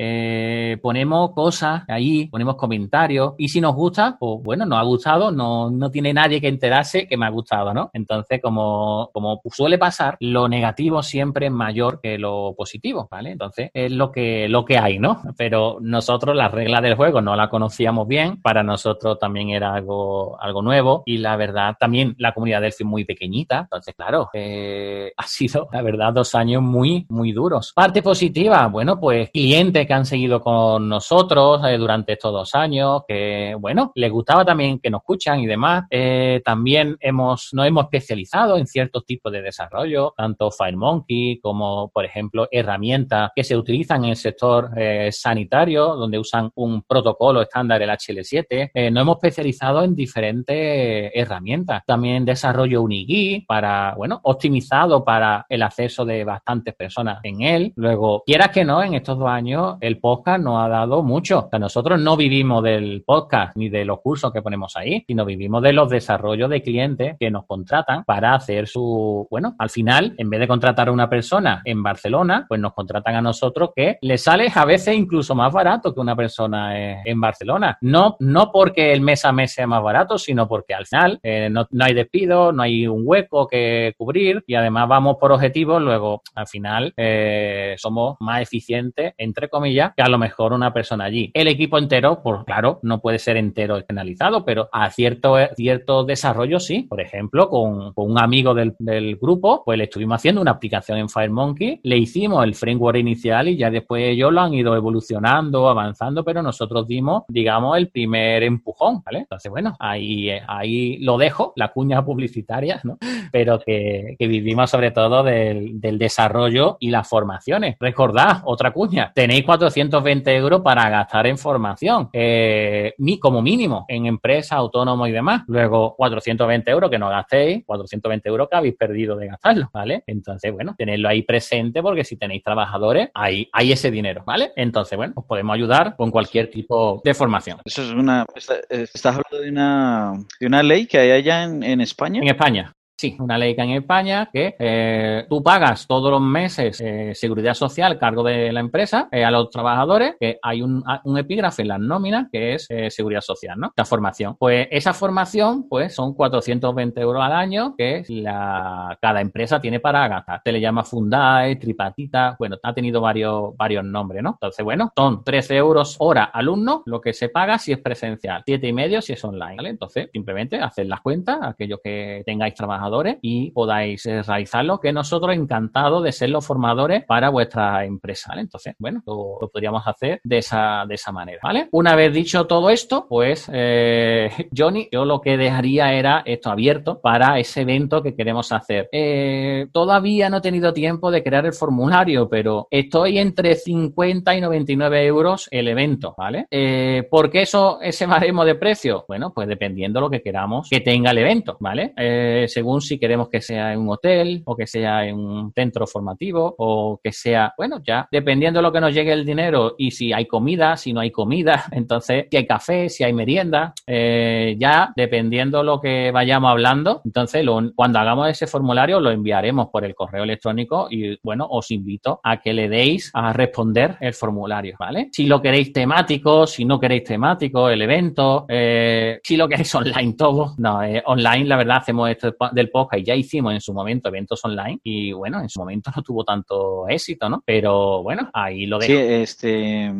ponemos 0.80 1.27
cosas 1.32 1.82
ahí, 1.88 2.26
ponemos 2.26 2.56
comentarios 2.56 3.34
y 3.38 3.48
si 3.48 3.60
nos 3.60 3.74
gusta, 3.74 4.16
pues 4.18 4.42
bueno, 4.42 4.66
nos 4.66 4.78
ha 4.78 4.82
gustado, 4.82 5.30
no, 5.30 5.70
no 5.70 5.90
tiene 5.90 6.12
nadie 6.12 6.40
que 6.40 6.48
enterarse 6.48 7.06
que 7.06 7.16
me 7.16 7.26
ha 7.26 7.30
gustado, 7.30 7.72
¿no? 7.74 7.90
Entonces, 7.92 8.40
como, 8.42 9.10
como 9.12 9.40
suele 9.50 9.78
pasar, 9.78 10.16
lo 10.20 10.48
negativo 10.48 11.02
siempre 11.02 11.46
es 11.46 11.52
mayor 11.52 12.00
que 12.00 12.18
lo 12.18 12.54
positivo, 12.56 13.08
¿vale? 13.10 13.32
Entonces, 13.32 13.70
es 13.72 13.90
lo 13.92 14.10
que, 14.12 14.48
lo 14.48 14.64
que 14.64 14.78
hay, 14.78 14.98
¿no? 14.98 15.22
Pero 15.36 15.78
nosotros 15.80 16.36
la 16.36 16.48
regla 16.48 16.80
del 16.80 16.94
juego 16.94 17.20
no 17.20 17.36
la 17.36 17.48
conocíamos 17.48 18.06
bien, 18.06 18.40
para 18.40 18.62
nosotros 18.62 19.18
también 19.18 19.50
era 19.50 19.74
algo, 19.74 20.40
algo 20.40 20.62
nuevo 20.62 21.02
y 21.06 21.18
la 21.18 21.36
verdad 21.36 21.76
también 21.78 22.14
la 22.18 22.32
comunidad 22.32 22.60
Delphi 22.60 22.84
es 22.84 22.88
muy 22.88 23.04
pequeñita, 23.04 23.60
entonces 23.60 23.94
claro, 23.94 24.30
eh, 24.32 25.12
ha 25.16 25.26
sido 25.26 25.68
la 25.72 25.82
verdad 25.82 26.12
dos 26.12 26.34
años 26.34 26.62
muy, 26.62 27.06
muy 27.08 27.32
duros. 27.32 27.72
Parte 27.74 28.02
positiva, 28.02 28.66
bueno, 28.68 28.98
pues 28.98 29.30
clientes 29.30 29.86
que 29.86 29.92
han 29.92 30.06
seguido 30.06 30.40
con 30.40 30.88
nosotros 30.88 31.17
eh, 31.66 31.78
durante 31.78 32.12
estos 32.12 32.32
dos 32.32 32.54
años, 32.54 33.02
que 33.06 33.56
bueno, 33.58 33.92
les 33.94 34.10
gustaba 34.10 34.44
también 34.44 34.78
que 34.78 34.90
nos 34.90 35.00
escuchan 35.00 35.40
y 35.40 35.46
demás. 35.46 35.84
Eh, 35.90 36.40
también 36.44 36.96
hemos, 37.00 37.50
nos 37.52 37.66
hemos 37.66 37.84
especializado 37.84 38.56
en 38.56 38.66
ciertos 38.66 39.04
tipos 39.04 39.32
de 39.32 39.42
desarrollo, 39.42 40.14
tanto 40.16 40.50
FireMonkey 40.50 41.40
como, 41.40 41.90
por 41.90 42.04
ejemplo, 42.04 42.48
herramientas 42.50 43.30
que 43.34 43.44
se 43.44 43.56
utilizan 43.56 44.04
en 44.04 44.10
el 44.10 44.16
sector 44.16 44.70
eh, 44.76 45.10
sanitario, 45.12 45.96
donde 45.96 46.18
usan 46.18 46.50
un 46.54 46.82
protocolo 46.82 47.42
estándar, 47.42 47.82
el 47.82 47.90
HL7. 47.90 48.70
Eh, 48.72 48.90
nos 48.90 49.02
hemos 49.02 49.16
especializado 49.16 49.82
en 49.82 49.94
diferentes 49.94 51.10
herramientas. 51.14 51.82
También 51.86 52.24
desarrollo 52.24 52.82
Unigui 52.82 53.44
para, 53.46 53.94
bueno, 53.96 54.20
optimizado 54.22 55.04
para 55.04 55.46
el 55.48 55.62
acceso 55.62 56.04
de 56.04 56.24
bastantes 56.24 56.74
personas 56.74 57.18
en 57.22 57.42
él. 57.42 57.72
Luego, 57.76 58.22
quieras 58.24 58.50
que 58.50 58.64
no, 58.64 58.82
en 58.82 58.94
estos 58.94 59.18
dos 59.18 59.28
años 59.28 59.76
el 59.80 59.98
podcast 59.98 60.42
nos 60.42 60.62
ha 60.62 60.68
dado 60.68 60.97
mucho. 61.04 61.46
O 61.46 61.48
sea, 61.48 61.58
nosotros 61.58 62.00
no 62.00 62.16
vivimos 62.16 62.62
del 62.62 63.02
podcast 63.04 63.56
ni 63.56 63.68
de 63.68 63.84
los 63.84 64.00
cursos 64.00 64.32
que 64.32 64.42
ponemos 64.42 64.76
ahí, 64.76 65.04
sino 65.06 65.24
vivimos 65.24 65.62
de 65.62 65.72
los 65.72 65.90
desarrollos 65.90 66.50
de 66.50 66.62
clientes 66.62 67.16
que 67.18 67.30
nos 67.30 67.46
contratan 67.46 68.04
para 68.04 68.34
hacer 68.34 68.66
su, 68.66 69.26
bueno, 69.30 69.54
al 69.58 69.70
final, 69.70 70.14
en 70.18 70.30
vez 70.30 70.40
de 70.40 70.48
contratar 70.48 70.88
a 70.88 70.92
una 70.92 71.08
persona 71.08 71.62
en 71.64 71.82
Barcelona, 71.82 72.46
pues 72.48 72.60
nos 72.60 72.74
contratan 72.74 73.16
a 73.16 73.22
nosotros 73.22 73.70
que 73.74 73.98
le 74.00 74.18
sale 74.18 74.50
a 74.54 74.64
veces 74.64 74.96
incluso 74.96 75.34
más 75.34 75.52
barato 75.52 75.94
que 75.94 76.00
una 76.00 76.16
persona 76.16 76.98
en 77.04 77.20
Barcelona. 77.20 77.78
No, 77.80 78.16
no 78.20 78.50
porque 78.52 78.92
el 78.92 79.00
mes 79.00 79.24
a 79.24 79.32
mes 79.32 79.52
sea 79.52 79.66
más 79.66 79.82
barato, 79.82 80.18
sino 80.18 80.48
porque 80.48 80.74
al 80.74 80.86
final 80.86 81.18
eh, 81.22 81.48
no, 81.50 81.66
no 81.70 81.84
hay 81.84 81.94
despido, 81.94 82.52
no 82.52 82.62
hay 82.62 82.86
un 82.86 83.02
hueco 83.04 83.46
que 83.46 83.94
cubrir 83.96 84.42
y 84.46 84.54
además 84.54 84.88
vamos 84.88 85.16
por 85.20 85.32
objetivos, 85.32 85.82
luego 85.82 86.22
al 86.34 86.46
final 86.46 86.92
eh, 86.96 87.74
somos 87.78 88.16
más 88.20 88.42
eficientes, 88.42 89.14
entre 89.18 89.48
comillas, 89.48 89.92
que 89.96 90.02
a 90.02 90.08
lo 90.08 90.18
mejor 90.18 90.52
una 90.52 90.72
persona 90.72 90.87
allí. 90.96 91.30
El 91.34 91.48
equipo 91.48 91.78
entero, 91.78 92.20
pues 92.22 92.44
claro, 92.44 92.80
no 92.82 93.00
puede 93.00 93.18
ser 93.18 93.36
entero 93.36 93.76
externalizado, 93.76 94.44
pero 94.44 94.68
a 94.72 94.90
cierto, 94.90 95.36
cierto 95.56 96.04
desarrollo 96.04 96.60
sí. 96.60 96.82
Por 96.88 97.00
ejemplo, 97.00 97.48
con, 97.48 97.92
un 97.94 98.18
amigo 98.18 98.54
del, 98.54 98.74
grupo, 99.20 99.62
pues 99.64 99.78
le 99.78 99.84
estuvimos 99.84 100.16
haciendo 100.16 100.40
una 100.40 100.52
aplicación 100.52 100.98
en 100.98 101.08
FireMonkey, 101.08 101.80
le 101.82 101.98
hicimos 101.98 102.44
el 102.44 102.54
framework 102.54 102.98
inicial 102.98 103.48
y 103.48 103.56
ya 103.56 103.70
después 103.70 104.02
ellos 104.04 104.32
lo 104.32 104.40
han 104.40 104.54
ido 104.54 104.74
evolucionando, 104.74 105.68
avanzando, 105.68 106.24
pero 106.24 106.42
nosotros 106.42 106.86
dimos, 106.86 107.24
digamos, 107.28 107.76
el 107.76 107.88
primer 107.88 108.42
empujón. 108.42 109.02
Entonces, 109.10 109.50
bueno, 109.50 109.76
ahí, 109.78 110.30
ahí 110.46 110.98
lo 110.98 111.18
dejo, 111.18 111.52
la 111.56 111.68
cuña 111.68 112.04
publicitaria, 112.04 112.80
¿no? 112.84 112.98
Pero 113.32 113.60
que, 113.60 114.16
que 114.18 114.26
vivimos 114.26 114.70
sobre 114.70 114.90
todo 114.90 115.22
del, 115.22 115.80
del, 115.80 115.98
desarrollo 115.98 116.76
y 116.80 116.90
las 116.90 117.08
formaciones. 117.08 117.76
Recordad, 117.80 118.42
otra 118.44 118.72
cuña, 118.72 119.12
tenéis 119.14 119.44
420 119.44 120.36
euros 120.36 120.60
para 120.62 120.77
gastar 120.88 121.26
en 121.26 121.38
formación, 121.38 122.08
eh, 122.12 122.94
como 123.20 123.42
mínimo, 123.42 123.84
en 123.88 124.06
empresa, 124.06 124.56
autónomo 124.56 125.06
y 125.06 125.12
demás. 125.12 125.42
Luego, 125.48 125.94
420 125.96 126.70
euros 126.70 126.90
que 126.90 126.98
no 126.98 127.08
gastéis, 127.08 127.64
420 127.64 128.28
euros 128.28 128.48
que 128.50 128.56
habéis 128.56 128.76
perdido 128.76 129.16
de 129.16 129.28
gastarlo, 129.28 129.70
¿vale? 129.72 130.04
Entonces, 130.06 130.52
bueno, 130.52 130.74
tenerlo 130.76 131.08
ahí 131.08 131.22
presente 131.22 131.82
porque 131.82 132.04
si 132.04 132.16
tenéis 132.16 132.42
trabajadores, 132.42 133.10
hay, 133.14 133.48
hay 133.52 133.72
ese 133.72 133.90
dinero, 133.90 134.22
¿vale? 134.26 134.52
Entonces, 134.56 134.96
bueno, 134.96 135.14
os 135.16 135.24
podemos 135.24 135.54
ayudar 135.54 135.96
con 135.96 136.10
cualquier 136.10 136.50
tipo 136.50 137.00
de 137.04 137.14
formación. 137.14 137.58
Eso 137.64 137.82
es 137.82 137.90
una, 137.90 138.24
estás 138.68 139.16
hablando 139.16 139.44
de 139.44 139.50
una, 139.50 140.12
de 140.38 140.46
una 140.46 140.62
ley 140.62 140.86
que 140.86 140.98
hay 140.98 141.10
allá 141.10 141.44
en, 141.44 141.62
en 141.62 141.80
España. 141.80 142.20
En 142.20 142.28
España. 142.28 142.77
Sí, 143.00 143.16
una 143.20 143.38
ley 143.38 143.54
que 143.54 143.62
en 143.62 143.70
España 143.70 144.28
que 144.32 144.56
eh, 144.58 145.24
tú 145.28 145.40
pagas 145.40 145.86
todos 145.86 146.10
los 146.10 146.20
meses 146.20 146.80
eh, 146.80 147.14
seguridad 147.14 147.54
social 147.54 147.96
cargo 147.96 148.24
de 148.24 148.52
la 148.52 148.58
empresa 148.58 149.08
eh, 149.12 149.22
a 149.22 149.30
los 149.30 149.50
trabajadores, 149.50 150.16
que 150.18 150.40
hay 150.42 150.62
un, 150.62 150.82
un, 151.04 151.16
epígrafe 151.16 151.62
en 151.62 151.68
las 151.68 151.78
nóminas 151.78 152.26
que 152.32 152.54
es 152.54 152.66
seguridad 152.88 153.20
social, 153.20 153.56
¿no? 153.56 153.72
La 153.76 153.84
formación. 153.84 154.34
Pues 154.36 154.66
esa 154.72 154.94
formación, 154.94 155.68
pues 155.68 155.94
son 155.94 156.12
420 156.12 157.00
euros 157.00 157.22
al 157.22 157.34
año 157.34 157.76
que 157.78 158.02
la, 158.08 158.98
cada 159.00 159.20
empresa 159.20 159.60
tiene 159.60 159.78
para 159.78 160.08
gastar. 160.08 160.40
Se 160.44 160.50
le 160.50 160.60
llama 160.60 160.82
Fundae, 160.82 161.54
Tripatita, 161.54 162.34
bueno, 162.36 162.56
ha 162.60 162.74
tenido 162.74 163.00
varios, 163.00 163.56
varios 163.56 163.84
nombres, 163.84 164.24
¿no? 164.24 164.30
Entonces, 164.30 164.64
bueno, 164.64 164.90
son 164.96 165.22
13 165.22 165.56
euros 165.56 165.94
hora 166.00 166.24
alumno, 166.24 166.82
lo 166.84 167.00
que 167.00 167.12
se 167.12 167.28
paga 167.28 167.58
si 167.58 167.70
es 167.70 167.78
presencial, 167.78 168.42
siete 168.44 168.66
y 168.66 168.72
medio 168.72 169.00
si 169.00 169.12
es 169.12 169.24
online, 169.24 169.54
¿vale? 169.56 169.68
Entonces, 169.68 170.10
simplemente 170.12 170.60
haced 170.60 170.86
las 170.86 171.00
cuentas, 171.00 171.38
aquellos 171.42 171.78
que 171.80 172.24
tengáis 172.26 172.54
trabajadores 172.54 172.87
y 173.22 173.50
podáis 173.50 174.04
eh, 174.06 174.22
realizarlo, 174.22 174.80
que 174.80 174.92
nosotros 174.92 175.34
encantados 175.34 176.02
de 176.02 176.12
ser 176.12 176.30
los 176.30 176.46
formadores 176.46 177.04
para 177.04 177.30
vuestra 177.30 177.84
empresa. 177.84 178.34
Entonces, 178.36 178.74
bueno, 178.78 179.02
lo, 179.06 179.48
podríamos 179.52 179.86
hacer 179.86 180.20
de 180.24 180.38
esa, 180.38 180.84
de 180.86 180.94
esa 180.94 181.12
manera, 181.12 181.38
¿vale? 181.42 181.68
Una 181.72 181.94
vez 181.94 182.12
dicho 182.12 182.46
todo 182.46 182.70
esto, 182.70 183.06
pues, 183.08 183.50
eh, 183.52 184.30
Johnny, 184.56 184.88
yo 184.90 185.04
lo 185.04 185.20
que 185.20 185.36
dejaría 185.36 185.92
era 185.92 186.22
esto 186.24 186.50
abierto 186.50 187.00
para 187.00 187.38
ese 187.38 187.62
evento 187.62 188.02
que 188.02 188.14
queremos 188.14 188.52
hacer. 188.52 188.88
Eh, 188.92 189.66
todavía 189.72 190.30
no 190.30 190.38
he 190.38 190.40
tenido 190.40 190.72
tiempo 190.72 191.10
de 191.10 191.22
crear 191.22 191.46
el 191.46 191.52
formulario, 191.52 192.28
pero 192.28 192.68
estoy 192.70 193.18
entre 193.18 193.54
50 193.54 194.36
y 194.36 194.40
99 194.40 195.06
euros 195.06 195.48
el 195.50 195.68
evento, 195.68 196.14
¿vale? 196.16 196.46
Eh, 196.50 197.06
¿Por 197.10 197.30
qué 197.30 197.42
eso, 197.42 197.78
ese 197.82 198.06
baremo 198.06 198.44
de 198.44 198.54
precio? 198.54 199.04
Bueno, 199.08 199.32
pues 199.34 199.48
dependiendo 199.48 200.00
lo 200.00 200.10
que 200.10 200.22
queramos 200.22 200.68
que 200.68 200.80
tenga 200.80 201.10
el 201.10 201.18
evento, 201.18 201.56
¿vale? 201.60 201.92
Eh, 201.96 202.46
si 202.80 202.98
queremos 202.98 203.28
que 203.28 203.40
sea 203.40 203.72
en 203.72 203.80
un 203.80 203.90
hotel 203.90 204.42
o 204.44 204.56
que 204.56 204.66
sea 204.66 205.06
en 205.06 205.16
un 205.16 205.52
centro 205.52 205.86
formativo 205.86 206.54
o 206.58 207.00
que 207.02 207.12
sea, 207.12 207.54
bueno, 207.56 207.80
ya 207.84 208.08
dependiendo 208.10 208.58
de 208.58 208.62
lo 208.62 208.72
que 208.72 208.80
nos 208.80 208.94
llegue 208.94 209.12
el 209.12 209.24
dinero 209.24 209.74
y 209.78 209.90
si 209.90 210.12
hay 210.12 210.26
comida, 210.26 210.76
si 210.76 210.92
no 210.92 211.00
hay 211.00 211.10
comida, 211.10 211.64
entonces 211.72 212.26
si 212.30 212.36
hay 212.36 212.46
café, 212.46 212.88
si 212.88 213.04
hay 213.04 213.12
merienda, 213.12 213.74
eh, 213.86 214.56
ya 214.58 214.92
dependiendo 214.96 215.62
lo 215.62 215.80
que 215.80 216.10
vayamos 216.10 216.50
hablando, 216.50 217.02
entonces 217.04 217.44
lo, 217.44 217.60
cuando 217.74 217.98
hagamos 217.98 218.28
ese 218.28 218.46
formulario 218.46 219.00
lo 219.00 219.10
enviaremos 219.10 219.68
por 219.68 219.84
el 219.84 219.94
correo 219.94 220.24
electrónico 220.24 220.88
y 220.90 221.18
bueno, 221.22 221.46
os 221.50 221.70
invito 221.70 222.20
a 222.22 222.40
que 222.40 222.52
le 222.52 222.68
deis 222.68 223.10
a 223.14 223.32
responder 223.32 223.96
el 224.00 224.14
formulario, 224.14 224.76
¿vale? 224.78 225.08
Si 225.12 225.26
lo 225.26 225.40
queréis 225.40 225.72
temático, 225.72 226.46
si 226.46 226.64
no 226.64 226.78
queréis 226.78 227.04
temático, 227.04 227.68
el 227.68 227.82
evento, 227.82 228.46
eh, 228.48 229.20
si 229.22 229.36
lo 229.36 229.48
queréis 229.48 229.74
online 229.74 230.14
todo, 230.14 230.54
no, 230.58 230.82
eh, 230.82 231.02
online 231.06 231.44
la 231.44 231.56
verdad 231.56 231.78
hacemos 231.78 232.10
esto 232.10 232.34
del 232.52 232.67
podcast 232.68 233.00
y 233.00 233.04
ya 233.04 233.14
hicimos 233.14 233.52
en 233.52 233.60
su 233.60 233.72
momento 233.72 234.08
eventos 234.08 234.44
online 234.44 234.80
y 234.82 235.12
bueno, 235.12 235.40
en 235.40 235.48
su 235.48 235.60
momento 235.60 235.90
no 235.94 236.02
tuvo 236.02 236.24
tanto 236.24 236.88
éxito, 236.88 237.28
¿no? 237.28 237.42
Pero 237.44 238.02
bueno, 238.02 238.30
ahí 238.32 238.66
lo 238.66 238.78
dejo. 238.78 238.92
Sí, 238.92 238.98
este, 238.98 239.92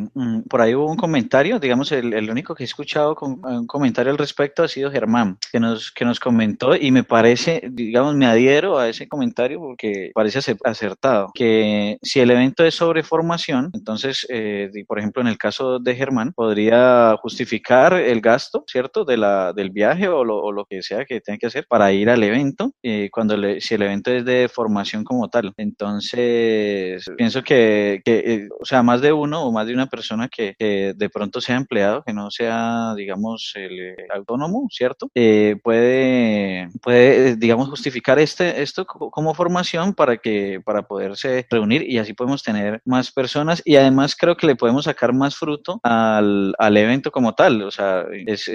por 0.48 0.60
ahí 0.60 0.74
hubo 0.74 0.90
un 0.90 0.96
comentario, 0.96 1.58
digamos, 1.58 1.92
el, 1.92 2.12
el 2.12 2.30
único 2.30 2.54
que 2.54 2.64
he 2.64 2.66
escuchado 2.66 3.14
con 3.14 3.40
un 3.44 3.66
comentario 3.66 4.12
al 4.12 4.18
respecto 4.18 4.62
ha 4.62 4.68
sido 4.68 4.90
Germán, 4.90 5.38
que 5.50 5.60
nos, 5.60 5.90
que 5.90 6.04
nos 6.04 6.20
comentó 6.20 6.74
y 6.76 6.90
me 6.90 7.04
parece, 7.04 7.62
digamos, 7.70 8.14
me 8.14 8.26
adhiero 8.26 8.78
a 8.78 8.88
ese 8.88 9.08
comentario 9.08 9.58
porque 9.58 10.10
parece 10.14 10.40
acertado, 10.64 11.30
que 11.34 11.98
si 12.02 12.20
el 12.20 12.30
evento 12.30 12.64
es 12.64 12.74
sobre 12.74 13.02
formación, 13.02 13.70
entonces, 13.72 14.26
eh, 14.28 14.70
por 14.86 14.98
ejemplo, 14.98 15.22
en 15.22 15.28
el 15.28 15.38
caso 15.38 15.78
de 15.78 15.94
Germán, 15.94 16.32
podría 16.32 17.16
justificar 17.20 17.94
el 17.94 18.20
gasto, 18.20 18.64
¿cierto?, 18.66 19.04
de 19.04 19.16
la, 19.16 19.52
del 19.52 19.70
viaje 19.70 20.08
o 20.08 20.24
lo, 20.24 20.38
o 20.38 20.52
lo 20.52 20.64
que 20.64 20.82
sea 20.82 21.04
que 21.04 21.20
tenga 21.20 21.38
que 21.38 21.46
hacer 21.46 21.66
para 21.68 21.92
ir 21.92 22.10
al 22.10 22.22
evento 22.22 22.57
eh, 22.82 23.08
cuando 23.12 23.36
le, 23.36 23.60
si 23.60 23.74
el 23.74 23.82
evento 23.82 24.10
es 24.10 24.24
de 24.24 24.48
formación 24.48 25.04
como 25.04 25.28
tal. 25.28 25.52
Entonces, 25.56 27.04
pienso 27.16 27.42
que, 27.42 28.02
eh, 28.04 28.48
o 28.60 28.64
sea, 28.64 28.82
más 28.82 29.00
de 29.00 29.12
uno 29.12 29.42
o 29.44 29.52
más 29.52 29.66
de 29.66 29.74
una 29.74 29.86
persona 29.86 30.28
que, 30.28 30.54
de 30.58 31.10
pronto 31.10 31.40
sea 31.40 31.56
empleado, 31.56 32.02
que 32.04 32.12
no 32.12 32.30
sea, 32.30 32.94
digamos, 32.96 33.52
el 33.54 33.94
autónomo, 34.14 34.66
¿cierto? 34.70 35.10
Eh, 35.14 35.56
puede, 35.62 36.68
puede, 36.82 37.36
digamos, 37.36 37.68
justificar 37.68 38.18
este, 38.18 38.62
esto 38.62 38.86
como 38.86 39.34
formación 39.34 39.94
para 39.94 40.16
que, 40.18 40.60
para 40.64 40.82
poderse 40.82 41.46
reunir 41.50 41.88
y 41.88 41.98
así 41.98 42.14
podemos 42.14 42.42
tener 42.42 42.80
más 42.84 43.12
personas 43.12 43.62
y 43.64 43.76
además 43.76 44.16
creo 44.16 44.36
que 44.36 44.46
le 44.46 44.56
podemos 44.56 44.84
sacar 44.84 45.12
más 45.12 45.36
fruto 45.36 45.80
al, 45.82 46.54
al 46.58 46.76
evento 46.76 47.10
como 47.10 47.34
tal. 47.34 47.62
O 47.62 47.70
sea, 47.70 48.06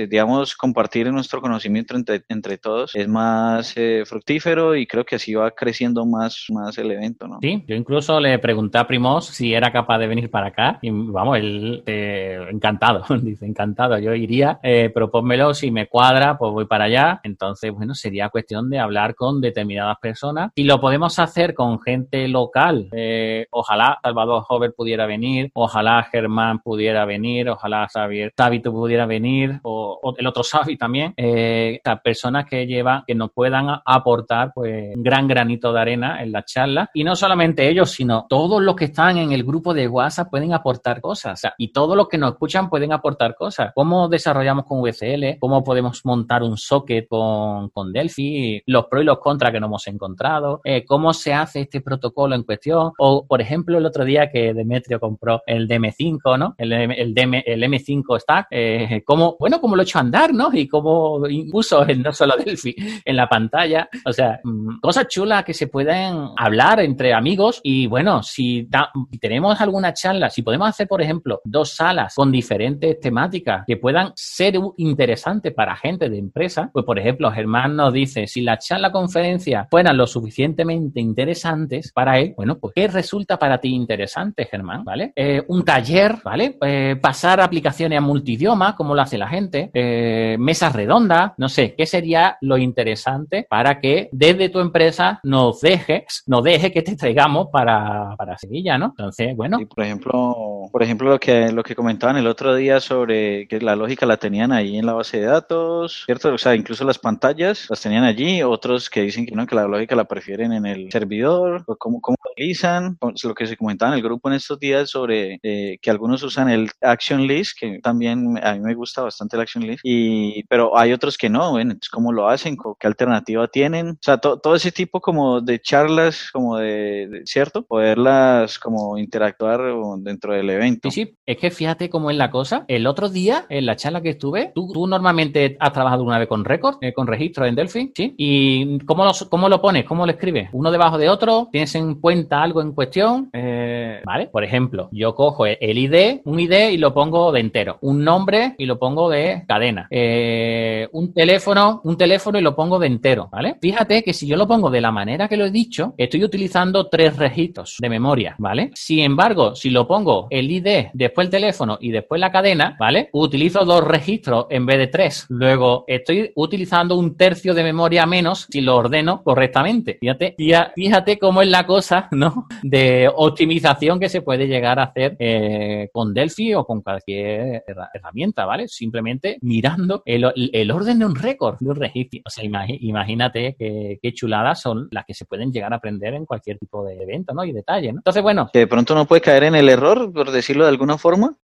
digamos, 0.10 0.56
compartir 0.56 1.12
nuestro 1.12 1.42
conocimiento 1.42 1.96
entre, 1.96 2.58
todos 2.58 2.96
es 2.96 3.08
más, 3.08 3.74
eh, 4.02 4.06
fructífero 4.06 4.76
y 4.76 4.86
creo 4.86 5.06
que 5.06 5.16
así 5.16 5.34
va 5.34 5.52
creciendo 5.52 6.06
más, 6.06 6.46
más 6.50 6.78
el 6.78 6.92
evento, 6.92 7.28
¿no? 7.28 7.40
Sí, 7.42 7.64
yo 7.68 7.76
incluso 7.76 8.20
le 8.20 8.38
pregunté 8.40 8.78
a 8.78 8.88
Primos 8.88 9.26
si 9.26 9.54
era 9.54 9.72
capaz 9.72 9.98
de 10.00 10.08
venir 10.08 10.30
para 10.30 10.48
acá 10.48 10.80
y 10.82 10.90
vamos, 10.92 11.38
él 11.38 11.84
eh, 11.86 12.40
encantado, 12.52 13.04
dice 13.22 13.46
encantado, 13.46 13.98
yo 14.00 14.14
iría, 14.14 14.60
eh, 14.64 14.92
propónmelo, 14.94 15.54
si 15.54 15.72
me 15.72 15.88
cuadra, 15.88 16.38
pues 16.38 16.52
voy 16.52 16.66
para 16.66 16.86
allá. 16.86 17.20
Entonces, 17.24 17.72
bueno, 17.72 17.96
sería 17.96 18.30
cuestión 18.30 18.70
de 18.70 18.80
hablar 18.80 19.16
con 19.16 19.42
determinadas 19.42 19.98
personas 20.00 20.52
y 20.56 20.64
lo 20.64 20.80
podemos 20.80 21.20
hacer 21.20 21.54
con 21.54 21.82
gente 21.82 22.28
local. 22.28 22.90
Eh, 22.92 23.48
ojalá 23.52 24.00
Salvador 24.02 24.44
Hover 24.48 24.74
pudiera 24.74 25.06
venir, 25.06 25.52
ojalá 25.54 26.04
Germán 26.04 26.60
pudiera 26.60 27.06
venir, 27.06 27.50
ojalá 27.50 27.88
Xavier 27.92 28.34
Tabito 28.36 28.72
pudiera 28.72 29.06
venir 29.06 29.60
o, 29.64 30.16
el 30.18 30.28
otro 30.28 30.44
Xavi 30.52 30.78
también. 30.78 31.14
Eh, 31.18 31.80
personas 32.04 32.46
que 32.46 32.66
llevan, 32.66 33.04
que 33.06 33.16
nos 33.16 33.32
puedan 33.32 33.68
aportar 33.86 34.52
pues 34.54 34.96
un 34.96 35.04
gran 35.04 35.28
granito 35.28 35.74
de 35.74 35.80
arena 35.80 36.22
en 36.22 36.32
la 36.32 36.44
charla 36.44 36.90
y 36.94 37.04
no 37.04 37.16
solamente 37.16 37.68
ellos, 37.68 37.92
sino 37.92 38.26
todos 38.30 38.62
los 38.62 38.76
que 38.76 38.86
están 38.86 39.18
en 39.18 39.32
el 39.32 39.44
grupo 39.44 39.74
de 39.74 39.88
WhatsApp 39.88 40.30
pueden 40.30 40.54
aportar 40.54 41.02
cosas 41.02 41.42
y 41.58 41.72
todos 41.72 41.96
los 41.96 42.08
que 42.08 42.18
nos 42.18 42.34
escuchan 42.34 42.70
pueden 42.70 42.94
aportar 42.94 43.36
cosas. 43.36 43.72
¿Cómo 43.76 44.08
desarrollamos 44.08 44.66
con 44.66 44.82
VCL? 44.82 45.40
¿Cómo 45.40 45.64
podemos 45.64 46.06
montar 46.06 46.44
un 46.44 46.58
socket 46.58 47.08
con, 47.08 47.70
con 47.70 47.92
Delphi? 47.92 48.62
Los 48.66 48.86
pros 48.86 49.04
y 49.04 49.06
los 49.06 49.20
contras 49.20 49.52
que 49.52 49.60
nos 49.60 49.68
hemos 49.68 49.88
encontrado. 49.88 50.62
Eh, 50.64 50.86
¿Cómo 50.86 51.14
se 51.14 51.34
hace 51.34 51.62
este 51.62 51.82
protocolo 51.82 52.36
en 52.36 52.44
cuestión? 52.44 52.92
O, 52.98 53.26
por 53.26 53.42
ejemplo, 53.42 53.78
el 53.78 53.86
otro 53.86 54.06
día 54.06 54.30
que 54.30 54.54
Demetrio 54.54 55.00
compró 55.00 55.42
el 55.46 55.68
DM5, 55.68 56.38
¿no? 56.38 56.56
El, 56.58 56.74
el, 56.74 57.14
DM, 57.14 57.44
el 57.46 57.64
M5 57.64 58.20
Stack. 58.20 58.48
Eh, 58.52 59.04
¿cómo, 59.06 59.36
bueno, 59.40 59.60
cómo 59.60 59.76
lo 59.76 59.82
he 59.82 59.86
hecho 59.86 60.00
andar, 60.00 60.34
¿no? 60.34 60.50
Y 60.54 60.68
cómo 60.68 61.22
puso 61.52 61.84
el, 61.86 62.02
no 62.02 62.12
solo 62.12 62.36
Delphi 62.38 62.76
en 63.06 63.16
la 63.16 63.28
pantalla. 63.28 63.63
O 64.06 64.14
sea, 64.14 64.40
cosas 64.82 65.08
chulas 65.08 65.44
que 65.44 65.54
se 65.54 65.68
pueden 65.68 66.30
hablar 66.38 66.80
entre 66.80 67.14
amigos 67.14 67.60
y 67.64 67.88
bueno, 67.88 68.24
si, 68.24 68.68
si 69.12 69.18
tenemos 69.20 69.60
alguna 69.62 69.94
charla, 69.94 70.30
si 70.30 70.42
podemos 70.42 70.70
hacer, 70.70 70.88
por 70.88 71.02
ejemplo, 71.02 71.42
dos 71.44 71.76
salas 71.76 72.16
con 72.16 72.32
diferentes 72.32 73.00
temáticas 73.00 73.64
que 73.66 73.78
puedan 73.78 74.12
ser 74.16 74.56
interesantes 74.78 75.54
para 75.54 75.76
gente 75.76 76.10
de 76.10 76.18
empresa, 76.18 76.70
pues 76.72 76.86
por 76.86 77.00
ejemplo, 77.00 77.32
Germán 77.32 77.76
nos 77.76 77.94
dice, 77.94 78.28
si 78.28 78.42
la 78.42 78.58
charla 78.58 78.92
conferencia 78.92 79.68
fueran 79.70 79.98
lo 79.98 80.08
suficientemente 80.08 81.00
interesantes 81.00 81.92
para 81.92 82.20
él, 82.20 82.34
bueno, 82.36 82.58
pues 82.60 82.74
¿qué 82.76 82.88
resulta 82.88 83.38
para 83.38 83.60
ti 83.60 83.74
interesante, 83.74 84.46
Germán? 84.46 84.84
¿Vale? 84.84 85.14
Eh, 85.16 85.44
un 85.48 85.64
taller, 85.64 86.18
¿vale? 86.24 86.58
Eh, 86.62 86.96
pasar 87.02 87.42
aplicaciones 87.42 87.98
a 87.98 88.02
multidioma, 88.02 88.76
como 88.76 88.96
lo 88.96 89.02
hace 89.02 89.18
la 89.18 89.28
gente, 89.28 89.70
eh, 89.74 90.38
mesas 90.40 90.74
redondas, 90.74 91.34
no 91.38 91.50
sé, 91.50 91.76
¿qué 91.76 91.86
sería 91.86 92.38
lo 92.42 92.58
interesante 92.58 93.46
para 93.54 93.80
que 93.80 94.10
desde 94.12 94.50
tu 94.50 94.60
empresa 94.60 95.20
nos 95.22 95.62
dejes, 95.62 96.24
nos 96.26 96.44
deje 96.44 96.72
que 96.72 96.82
te 96.82 96.96
traigamos 96.96 97.50
para, 97.52 98.16
para 98.18 98.36
Sevilla, 98.36 98.80
¿no? 98.80 98.86
Entonces, 98.88 99.36
bueno. 99.36 99.60
por 99.76 99.84
ejemplo, 99.84 100.53
por 100.72 100.84
ejemplo, 100.84 101.10
lo 101.10 101.20
que, 101.20 101.52
lo 101.52 101.64
que 101.64 101.76
comentaban 101.76 102.18
el 102.18 102.28
otro 102.28 102.56
día 102.56 102.80
sobre 102.80 103.48
que 103.48 103.60
la 103.60 103.76
lógica 103.76 104.06
la 104.06 104.18
tenían 104.18 104.52
ahí 104.52 104.78
en 104.78 104.86
la 104.86 104.94
base 104.94 105.20
de 105.20 105.26
datos, 105.26 106.04
¿cierto? 106.06 106.34
O 106.34 106.38
sea, 106.38 106.56
incluso 106.56 106.84
las 106.84 107.00
pantallas 107.00 107.68
las 107.70 107.82
tenían 107.82 108.04
allí, 108.04 108.44
otros 108.44 108.90
que 108.90 109.02
dicen 109.02 109.26
que 109.26 109.36
no, 109.36 109.46
que 109.46 109.56
la 109.56 109.68
lógica 109.68 109.96
la 109.96 110.06
prefieren 110.06 110.54
en 110.54 110.66
el 110.66 110.92
servidor, 110.92 111.64
cómo, 111.78 112.02
cómo 112.02 112.18
lo 112.24 112.32
utilizan, 112.32 112.98
lo 113.24 113.34
que 113.34 113.48
se 113.48 113.58
comentaba 113.58 113.92
en 113.92 113.98
el 113.98 114.04
grupo 114.04 114.30
en 114.30 114.36
estos 114.36 114.60
días 114.60 114.90
sobre 114.90 115.40
eh, 115.44 115.78
que 115.82 115.90
algunos 115.90 116.24
usan 116.24 116.50
el 116.50 116.70
Action 116.82 117.26
List, 117.26 117.58
que 117.60 117.80
también 117.82 118.38
a 118.44 118.54
mí 118.54 118.60
me 118.60 118.74
gusta 118.76 119.02
bastante 119.02 119.36
el 119.36 119.42
Action 119.42 119.66
List, 119.66 119.82
y, 119.84 120.44
pero 120.44 120.78
hay 120.78 120.94
otros 120.94 121.18
que 121.18 121.30
no. 121.30 121.60
Entonces, 121.60 121.90
¿cómo 121.90 122.12
lo 122.12 122.30
hacen? 122.30 122.58
¿Qué 122.80 122.88
alternativa 122.88 123.48
tienen? 123.48 123.90
O 123.92 123.98
sea, 124.02 124.18
todo 124.18 124.56
ese 124.56 124.72
tipo 124.72 125.02
como 125.02 125.42
de 125.42 125.60
charlas, 125.60 126.30
como 126.32 126.58
de, 126.58 127.22
¿cierto? 127.26 127.64
Poderlas 127.66 128.60
como 128.60 128.98
interactuar 128.98 129.62
dentro 130.00 130.34
del 130.34 130.50
evento. 130.54 130.92
Sí, 130.92 131.06
sí, 131.06 131.16
es 131.26 131.38
que 131.38 131.52
fíjate 131.52 131.90
cómo 131.90 132.12
es 132.12 132.18
la 132.18 132.30
cosa. 132.30 132.66
El 132.68 132.88
otro 132.88 133.10
día, 133.10 133.46
en 133.50 133.66
la 133.66 133.76
charla 133.76 134.02
que 134.02 134.10
estuve, 134.10 134.52
tú, 134.54 134.88
normalmente 134.88 135.58
has 135.60 135.74
trabajado 135.74 136.04
una 136.04 136.20
vez 136.20 136.28
con 136.28 136.46
récord, 136.46 136.78
eh, 136.82 136.94
con 136.94 137.08
registro 137.08 137.46
en 137.46 137.56
Delphi, 137.56 137.92
¿sí? 137.96 138.14
¿Y 138.18 138.80
cómo 138.80 139.10
cómo 139.30 139.50
lo 139.50 139.62
pones? 139.62 139.86
¿Cómo 139.86 140.06
lo 140.06 140.12
escribes? 140.12 140.50
¿Uno 140.54 140.72
debajo 140.72 140.98
de 140.98 141.10
otro? 141.10 141.50
¿Tienes 141.52 141.74
en 141.76 141.96
cuenta 141.96 142.42
algo 142.42 142.62
en 142.62 142.74
cuestión? 142.74 143.30
Eh, 143.34 144.02
¿Vale? 144.06 144.28
Por 144.28 144.44
ejemplo, 144.44 144.90
yo 144.92 145.16
cojo 145.16 145.46
el 145.46 145.78
ID, 145.78 146.22
un 146.26 146.40
ID 146.40 146.70
y 146.72 146.78
lo 146.78 146.94
pongo 146.94 147.32
de 147.32 147.40
entero. 147.40 147.78
Un 147.82 148.04
nombre 148.04 148.56
y 148.58 148.66
lo 148.66 148.80
pongo 148.80 149.10
de 149.10 149.44
cadena. 149.48 149.88
Eh, 149.90 150.88
un 150.92 151.14
teléfono, 151.14 151.82
un 151.84 151.98
teléfono 151.98 152.40
y 152.40 152.42
lo 152.42 152.56
pongo 152.56 152.80
de 152.80 152.88
entero, 152.88 153.30
¿vale? 153.32 153.58
Fíjate 153.62 154.04
que 154.04 154.14
si 154.14 154.28
yo 154.28 154.38
lo 154.38 154.48
pongo 154.48 154.70
de 154.70 154.82
la 154.82 154.92
manera 154.92 155.28
que 155.28 155.38
lo 155.38 155.46
he 155.46 155.52
dicho, 155.52 155.94
estoy 155.98 156.24
utilizando 156.24 156.88
tres 156.88 157.18
registros 157.18 157.78
de 157.80 157.90
memoria, 157.90 158.36
¿vale? 158.38 158.72
Sin 158.74 159.00
embargo, 159.00 159.56
si 159.56 159.70
lo 159.70 159.88
pongo 159.88 160.28
el 160.30 160.43
ID, 160.52 160.88
después 160.94 161.28
el 161.28 161.32
teléfono 161.32 161.78
y 161.80 161.92
después 161.92 162.20
la 162.20 162.32
cadena, 162.32 162.76
¿vale? 162.80 163.10
Utilizo 163.14 163.66
dos 163.66 163.84
registros 163.84 164.48
en 164.50 164.66
vez 164.66 164.78
de 164.78 164.88
tres. 164.88 165.26
Luego, 165.30 165.84
estoy 165.88 166.32
utilizando 166.36 166.96
un 166.96 167.16
tercio 167.16 167.54
de 167.54 167.64
memoria 167.64 168.06
menos 168.06 168.48
si 168.50 168.62
lo 168.62 168.78
ordeno 168.78 169.24
correctamente. 169.24 169.98
Fíjate, 170.00 170.36
fíjate 170.76 171.20
cómo 171.20 171.42
es 171.42 171.48
la 171.50 171.66
cosa, 171.66 172.08
¿no? 172.12 172.48
De 172.62 173.10
optimización 173.14 174.00
que 174.00 174.10
se 174.10 174.22
puede 174.22 174.48
llegar 174.48 174.80
a 174.80 174.84
hacer 174.84 175.16
eh, 175.20 175.90
con 175.92 176.14
Delphi 176.14 176.54
o 176.54 176.66
con 176.66 176.82
cualquier 176.82 177.64
herramienta, 177.94 178.46
¿vale? 178.46 178.68
Simplemente 178.68 179.38
mirando 179.42 180.04
el, 180.06 180.72
orden 180.72 181.00
de 181.00 181.06
un 181.06 181.16
récord, 181.16 181.58
de 181.60 181.70
un 181.70 181.76
registro. 181.76 182.22
O 182.26 182.30
sea, 182.30 182.44
imagínate 182.44 183.56
qué, 183.58 184.14
chuladas 184.14 184.62
son 184.62 184.88
las 184.92 185.06
que 185.06 185.14
se 185.14 185.26
pueden 185.26 185.52
llegar 185.52 185.74
a 185.74 185.78
aprender 185.78 186.14
en 186.14 186.26
cualquier 186.26 186.58
tipo 186.58 186.84
de 186.86 187.02
evento, 187.02 187.34
¿no? 187.34 187.44
Y 187.44 187.52
detalle, 187.52 187.92
¿no? 187.92 188.00
Entonces, 188.00 188.22
bueno. 188.22 188.50
Que 188.52 188.60
de 188.60 188.68
pronto 188.68 188.94
no 188.96 189.06
puede 189.06 189.22
caer 189.22 189.44
en 189.46 189.56
el 189.56 189.70
error, 189.70 190.12
por 190.14 190.32
decirlo 190.34 190.64
de 190.64 190.70
alguna 190.70 190.98
forma 190.98 191.38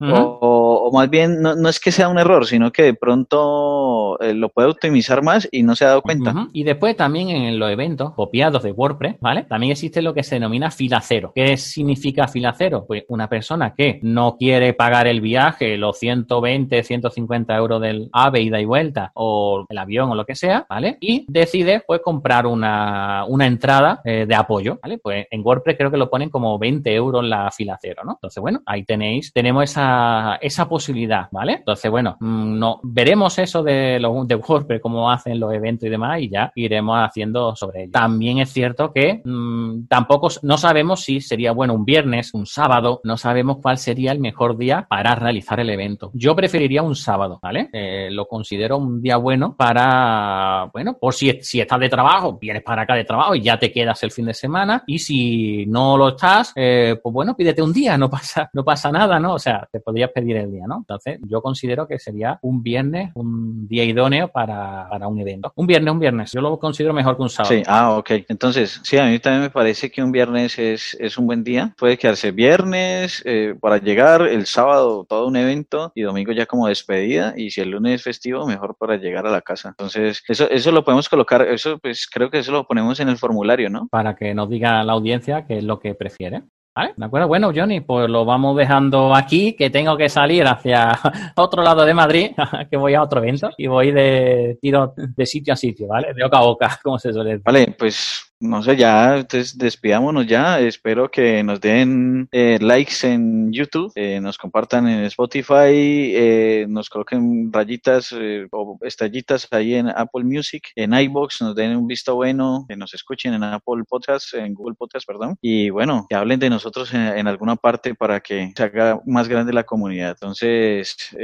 o, 0.00 0.90
más 0.92 1.08
bien, 1.08 1.40
no, 1.40 1.54
no, 1.54 1.68
es 1.68 1.78
que 1.78 1.92
sea 1.92 2.08
un 2.08 2.18
error, 2.18 2.46
sino 2.46 2.72
que 2.72 2.82
de 2.82 2.94
pronto 2.94 4.18
eh, 4.20 4.34
lo 4.34 4.48
puede 4.48 4.68
optimizar 4.68 5.22
más 5.22 5.48
y 5.50 5.62
no 5.62 5.76
se 5.76 5.84
ha 5.84 5.88
dado 5.88 6.02
cuenta. 6.02 6.48
Y 6.52 6.64
después 6.64 6.96
también 6.96 7.28
en 7.30 7.58
los 7.58 7.70
eventos 7.70 8.12
copiados 8.14 8.62
de 8.62 8.72
WordPress, 8.72 9.16
¿vale? 9.20 9.44
También 9.44 9.72
existe 9.72 10.02
lo 10.02 10.14
que 10.14 10.22
se 10.22 10.36
denomina 10.36 10.70
fila 10.70 11.00
cero. 11.00 11.32
¿Qué 11.34 11.56
significa 11.56 12.26
fila 12.26 12.54
cero? 12.56 12.84
Pues 12.86 13.04
una 13.08 13.28
persona 13.28 13.74
que 13.74 14.00
no 14.02 14.36
quiere 14.36 14.74
pagar 14.74 15.06
el 15.06 15.20
viaje, 15.20 15.76
los 15.76 15.98
120, 15.98 16.82
150 16.82 17.56
euros 17.56 17.80
del 17.80 18.08
AVE 18.12 18.42
ida 18.42 18.60
y 18.60 18.64
vuelta, 18.64 19.12
o 19.14 19.66
el 19.68 19.78
avión 19.78 20.10
o 20.10 20.14
lo 20.14 20.26
que 20.26 20.34
sea, 20.34 20.66
¿vale? 20.68 20.98
Y 21.00 21.24
decide, 21.28 21.82
pues, 21.86 22.00
comprar 22.02 22.46
una, 22.46 23.24
una 23.28 23.46
entrada 23.46 24.00
eh, 24.04 24.26
de 24.26 24.34
apoyo, 24.34 24.78
¿vale? 24.82 24.98
Pues 24.98 25.26
en 25.30 25.42
WordPress 25.44 25.76
creo 25.76 25.90
que 25.90 25.96
lo 25.96 26.10
ponen 26.10 26.30
como 26.30 26.58
20 26.58 26.92
euros 26.94 27.24
la 27.24 27.50
fila 27.50 27.78
cero, 27.80 28.02
¿no? 28.04 28.12
Entonces, 28.12 28.40
bueno, 28.40 28.62
ahí 28.66 28.84
tenéis, 28.84 29.32
tenemos 29.32 29.64
esa 29.64 29.91
esa, 30.40 30.68
posibilidad, 30.68 31.28
¿vale? 31.30 31.54
Entonces, 31.54 31.90
bueno, 31.90 32.16
mm, 32.20 32.58
no, 32.58 32.80
veremos 32.82 33.38
eso 33.38 33.62
de, 33.62 33.98
lo, 34.00 34.24
de 34.24 34.36
WordPress, 34.36 34.80
cómo 34.80 35.10
hacen 35.10 35.38
los 35.38 35.52
eventos 35.52 35.86
y 35.86 35.90
demás, 35.90 36.20
y 36.20 36.28
ya 36.28 36.52
iremos 36.54 36.98
haciendo 36.98 37.54
sobre 37.56 37.84
ello. 37.84 37.92
También 37.92 38.38
es 38.38 38.52
cierto 38.52 38.92
que 38.92 39.20
mm, 39.24 39.86
tampoco, 39.88 40.28
no 40.42 40.56
sabemos 40.56 41.02
si 41.02 41.20
sería 41.20 41.52
bueno 41.52 41.74
un 41.74 41.84
viernes, 41.84 42.34
un 42.34 42.46
sábado, 42.46 43.00
no 43.04 43.16
sabemos 43.16 43.58
cuál 43.62 43.78
sería 43.78 44.12
el 44.12 44.20
mejor 44.20 44.56
día 44.56 44.86
para 44.88 45.14
realizar 45.14 45.60
el 45.60 45.70
evento. 45.70 46.10
Yo 46.14 46.34
preferiría 46.34 46.82
un 46.82 46.94
sábado, 46.94 47.38
¿vale? 47.42 47.68
Eh, 47.72 48.08
lo 48.10 48.26
considero 48.26 48.78
un 48.78 49.00
día 49.02 49.16
bueno 49.16 49.54
para, 49.56 50.70
bueno, 50.72 50.96
por 50.98 51.14
si, 51.14 51.38
si 51.42 51.60
estás 51.60 51.80
de 51.80 51.88
trabajo, 51.88 52.38
vienes 52.40 52.62
para 52.62 52.82
acá 52.82 52.94
de 52.94 53.04
trabajo 53.04 53.34
y 53.34 53.42
ya 53.42 53.58
te 53.58 53.72
quedas 53.72 54.02
el 54.02 54.10
fin 54.10 54.26
de 54.26 54.34
semana, 54.34 54.84
y 54.86 54.98
si 54.98 55.66
no 55.66 55.96
lo 55.96 56.08
estás, 56.08 56.52
eh, 56.56 56.98
pues 57.02 57.12
bueno, 57.12 57.36
pídete 57.36 57.62
un 57.62 57.72
día, 57.72 57.96
no 57.96 58.08
pasa, 58.10 58.50
no 58.52 58.64
pasa 58.64 58.90
nada, 58.90 59.18
¿no? 59.18 59.34
O 59.34 59.38
sea, 59.38 59.68
te 59.72 59.80
podrías 59.80 60.10
pedir 60.10 60.36
el 60.36 60.52
día, 60.52 60.66
¿no? 60.66 60.76
Entonces, 60.78 61.18
yo 61.26 61.40
considero 61.40 61.88
que 61.88 61.98
sería 61.98 62.38
un 62.42 62.62
viernes, 62.62 63.10
un 63.14 63.66
día 63.66 63.84
idóneo 63.84 64.28
para, 64.28 64.86
para 64.90 65.08
un 65.08 65.18
evento. 65.18 65.52
Un 65.56 65.66
viernes, 65.66 65.92
un 65.92 65.98
viernes. 65.98 66.32
Yo 66.32 66.42
lo 66.42 66.58
considero 66.58 66.92
mejor 66.92 67.16
que 67.16 67.22
un 67.22 67.30
sábado. 67.30 67.54
Sí, 67.54 67.62
ah, 67.66 67.96
ok. 67.96 68.10
Entonces, 68.28 68.80
sí, 68.84 68.98
a 68.98 69.06
mí 69.06 69.18
también 69.18 69.42
me 69.42 69.50
parece 69.50 69.90
que 69.90 70.02
un 70.02 70.12
viernes 70.12 70.58
es, 70.58 70.96
es 71.00 71.16
un 71.16 71.26
buen 71.26 71.42
día. 71.42 71.74
Puede 71.78 71.96
quedarse 71.96 72.30
viernes 72.32 73.22
eh, 73.24 73.54
para 73.58 73.78
llegar, 73.78 74.22
el 74.22 74.46
sábado 74.46 75.04
todo 75.08 75.26
un 75.26 75.36
evento 75.36 75.90
y 75.94 76.02
domingo 76.02 76.32
ya 76.32 76.46
como 76.46 76.68
despedida. 76.68 77.32
Y 77.36 77.50
si 77.50 77.62
el 77.62 77.70
lunes 77.70 77.94
es 77.94 78.02
festivo, 78.02 78.46
mejor 78.46 78.76
para 78.76 78.96
llegar 78.96 79.26
a 79.26 79.30
la 79.30 79.40
casa. 79.40 79.70
Entonces, 79.70 80.22
eso, 80.28 80.48
eso 80.50 80.70
lo 80.70 80.84
podemos 80.84 81.08
colocar, 81.08 81.42
eso 81.42 81.78
pues 81.78 82.06
creo 82.06 82.30
que 82.30 82.38
eso 82.38 82.52
lo 82.52 82.66
ponemos 82.66 83.00
en 83.00 83.08
el 83.08 83.16
formulario, 83.16 83.70
¿no? 83.70 83.88
Para 83.90 84.14
que 84.14 84.34
nos 84.34 84.50
diga 84.50 84.84
la 84.84 84.92
audiencia 84.92 85.46
qué 85.46 85.58
es 85.58 85.64
lo 85.64 85.80
que 85.80 85.94
prefiere. 85.94 86.42
¿Vale? 86.74 86.94
¿De 86.96 87.04
acuerdo? 87.04 87.28
Bueno, 87.28 87.52
Johnny, 87.54 87.80
pues 87.80 88.08
lo 88.08 88.24
vamos 88.24 88.56
dejando 88.56 89.14
aquí, 89.14 89.54
que 89.54 89.68
tengo 89.68 89.94
que 89.96 90.08
salir 90.08 90.46
hacia 90.46 90.98
otro 91.36 91.62
lado 91.62 91.84
de 91.84 91.92
Madrid, 91.92 92.30
que 92.70 92.76
voy 92.78 92.94
a 92.94 93.02
otro 93.02 93.22
evento 93.22 93.50
y 93.58 93.66
voy 93.66 93.92
de 93.92 94.58
tiro 94.60 94.94
de 94.96 95.26
sitio 95.26 95.52
a 95.52 95.56
sitio, 95.56 95.86
¿vale? 95.86 96.14
De 96.14 96.24
boca 96.24 96.38
a 96.38 96.42
boca, 96.42 96.80
como 96.82 96.98
se 96.98 97.12
suele 97.12 97.30
decir. 97.30 97.44
Vale, 97.44 97.74
pues 97.78 98.31
no 98.42 98.62
sé, 98.62 98.76
ya, 98.76 99.16
entonces 99.18 99.56
despidámonos 99.56 100.26
ya. 100.26 100.58
Espero 100.60 101.10
que 101.10 101.42
nos 101.44 101.60
den 101.60 102.28
eh, 102.32 102.58
likes 102.60 103.06
en 103.06 103.52
YouTube, 103.52 103.92
eh, 103.94 104.20
nos 104.20 104.36
compartan 104.36 104.88
en 104.88 105.04
Spotify, 105.04 106.12
eh, 106.14 106.66
nos 106.68 106.90
coloquen 106.90 107.52
rayitas 107.52 108.12
o 108.50 108.78
estallitas 108.82 109.46
ahí 109.52 109.74
en 109.74 109.88
Apple 109.88 110.24
Music, 110.24 110.72
en 110.74 110.92
iBox, 110.92 111.40
nos 111.40 111.54
den 111.54 111.76
un 111.76 111.86
visto 111.86 112.16
bueno, 112.16 112.66
que 112.68 112.76
nos 112.76 112.92
escuchen 112.94 113.34
en 113.34 113.44
Apple 113.44 113.84
Podcast, 113.88 114.34
en 114.34 114.54
Google 114.54 114.74
Podcast, 114.74 115.06
perdón. 115.06 115.36
Y 115.40 115.70
bueno, 115.70 116.06
que 116.08 116.16
hablen 116.16 116.40
de 116.40 116.50
nosotros 116.50 116.92
en, 116.92 117.26
alguna 117.28 117.54
parte 117.54 117.94
para 117.94 118.20
que 118.20 118.52
se 118.56 118.62
haga 118.64 119.00
más 119.06 119.28
grande 119.28 119.52
la 119.52 119.62
comunidad. 119.62 120.16
Entonces, 120.20 121.16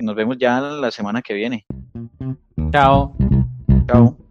nos 0.00 0.14
vemos 0.16 0.38
ya 0.38 0.60
la 0.60 0.90
semana 0.90 1.20
que 1.20 1.34
viene. 1.34 1.66
Chao. 2.72 3.14
Chao. 3.86 4.23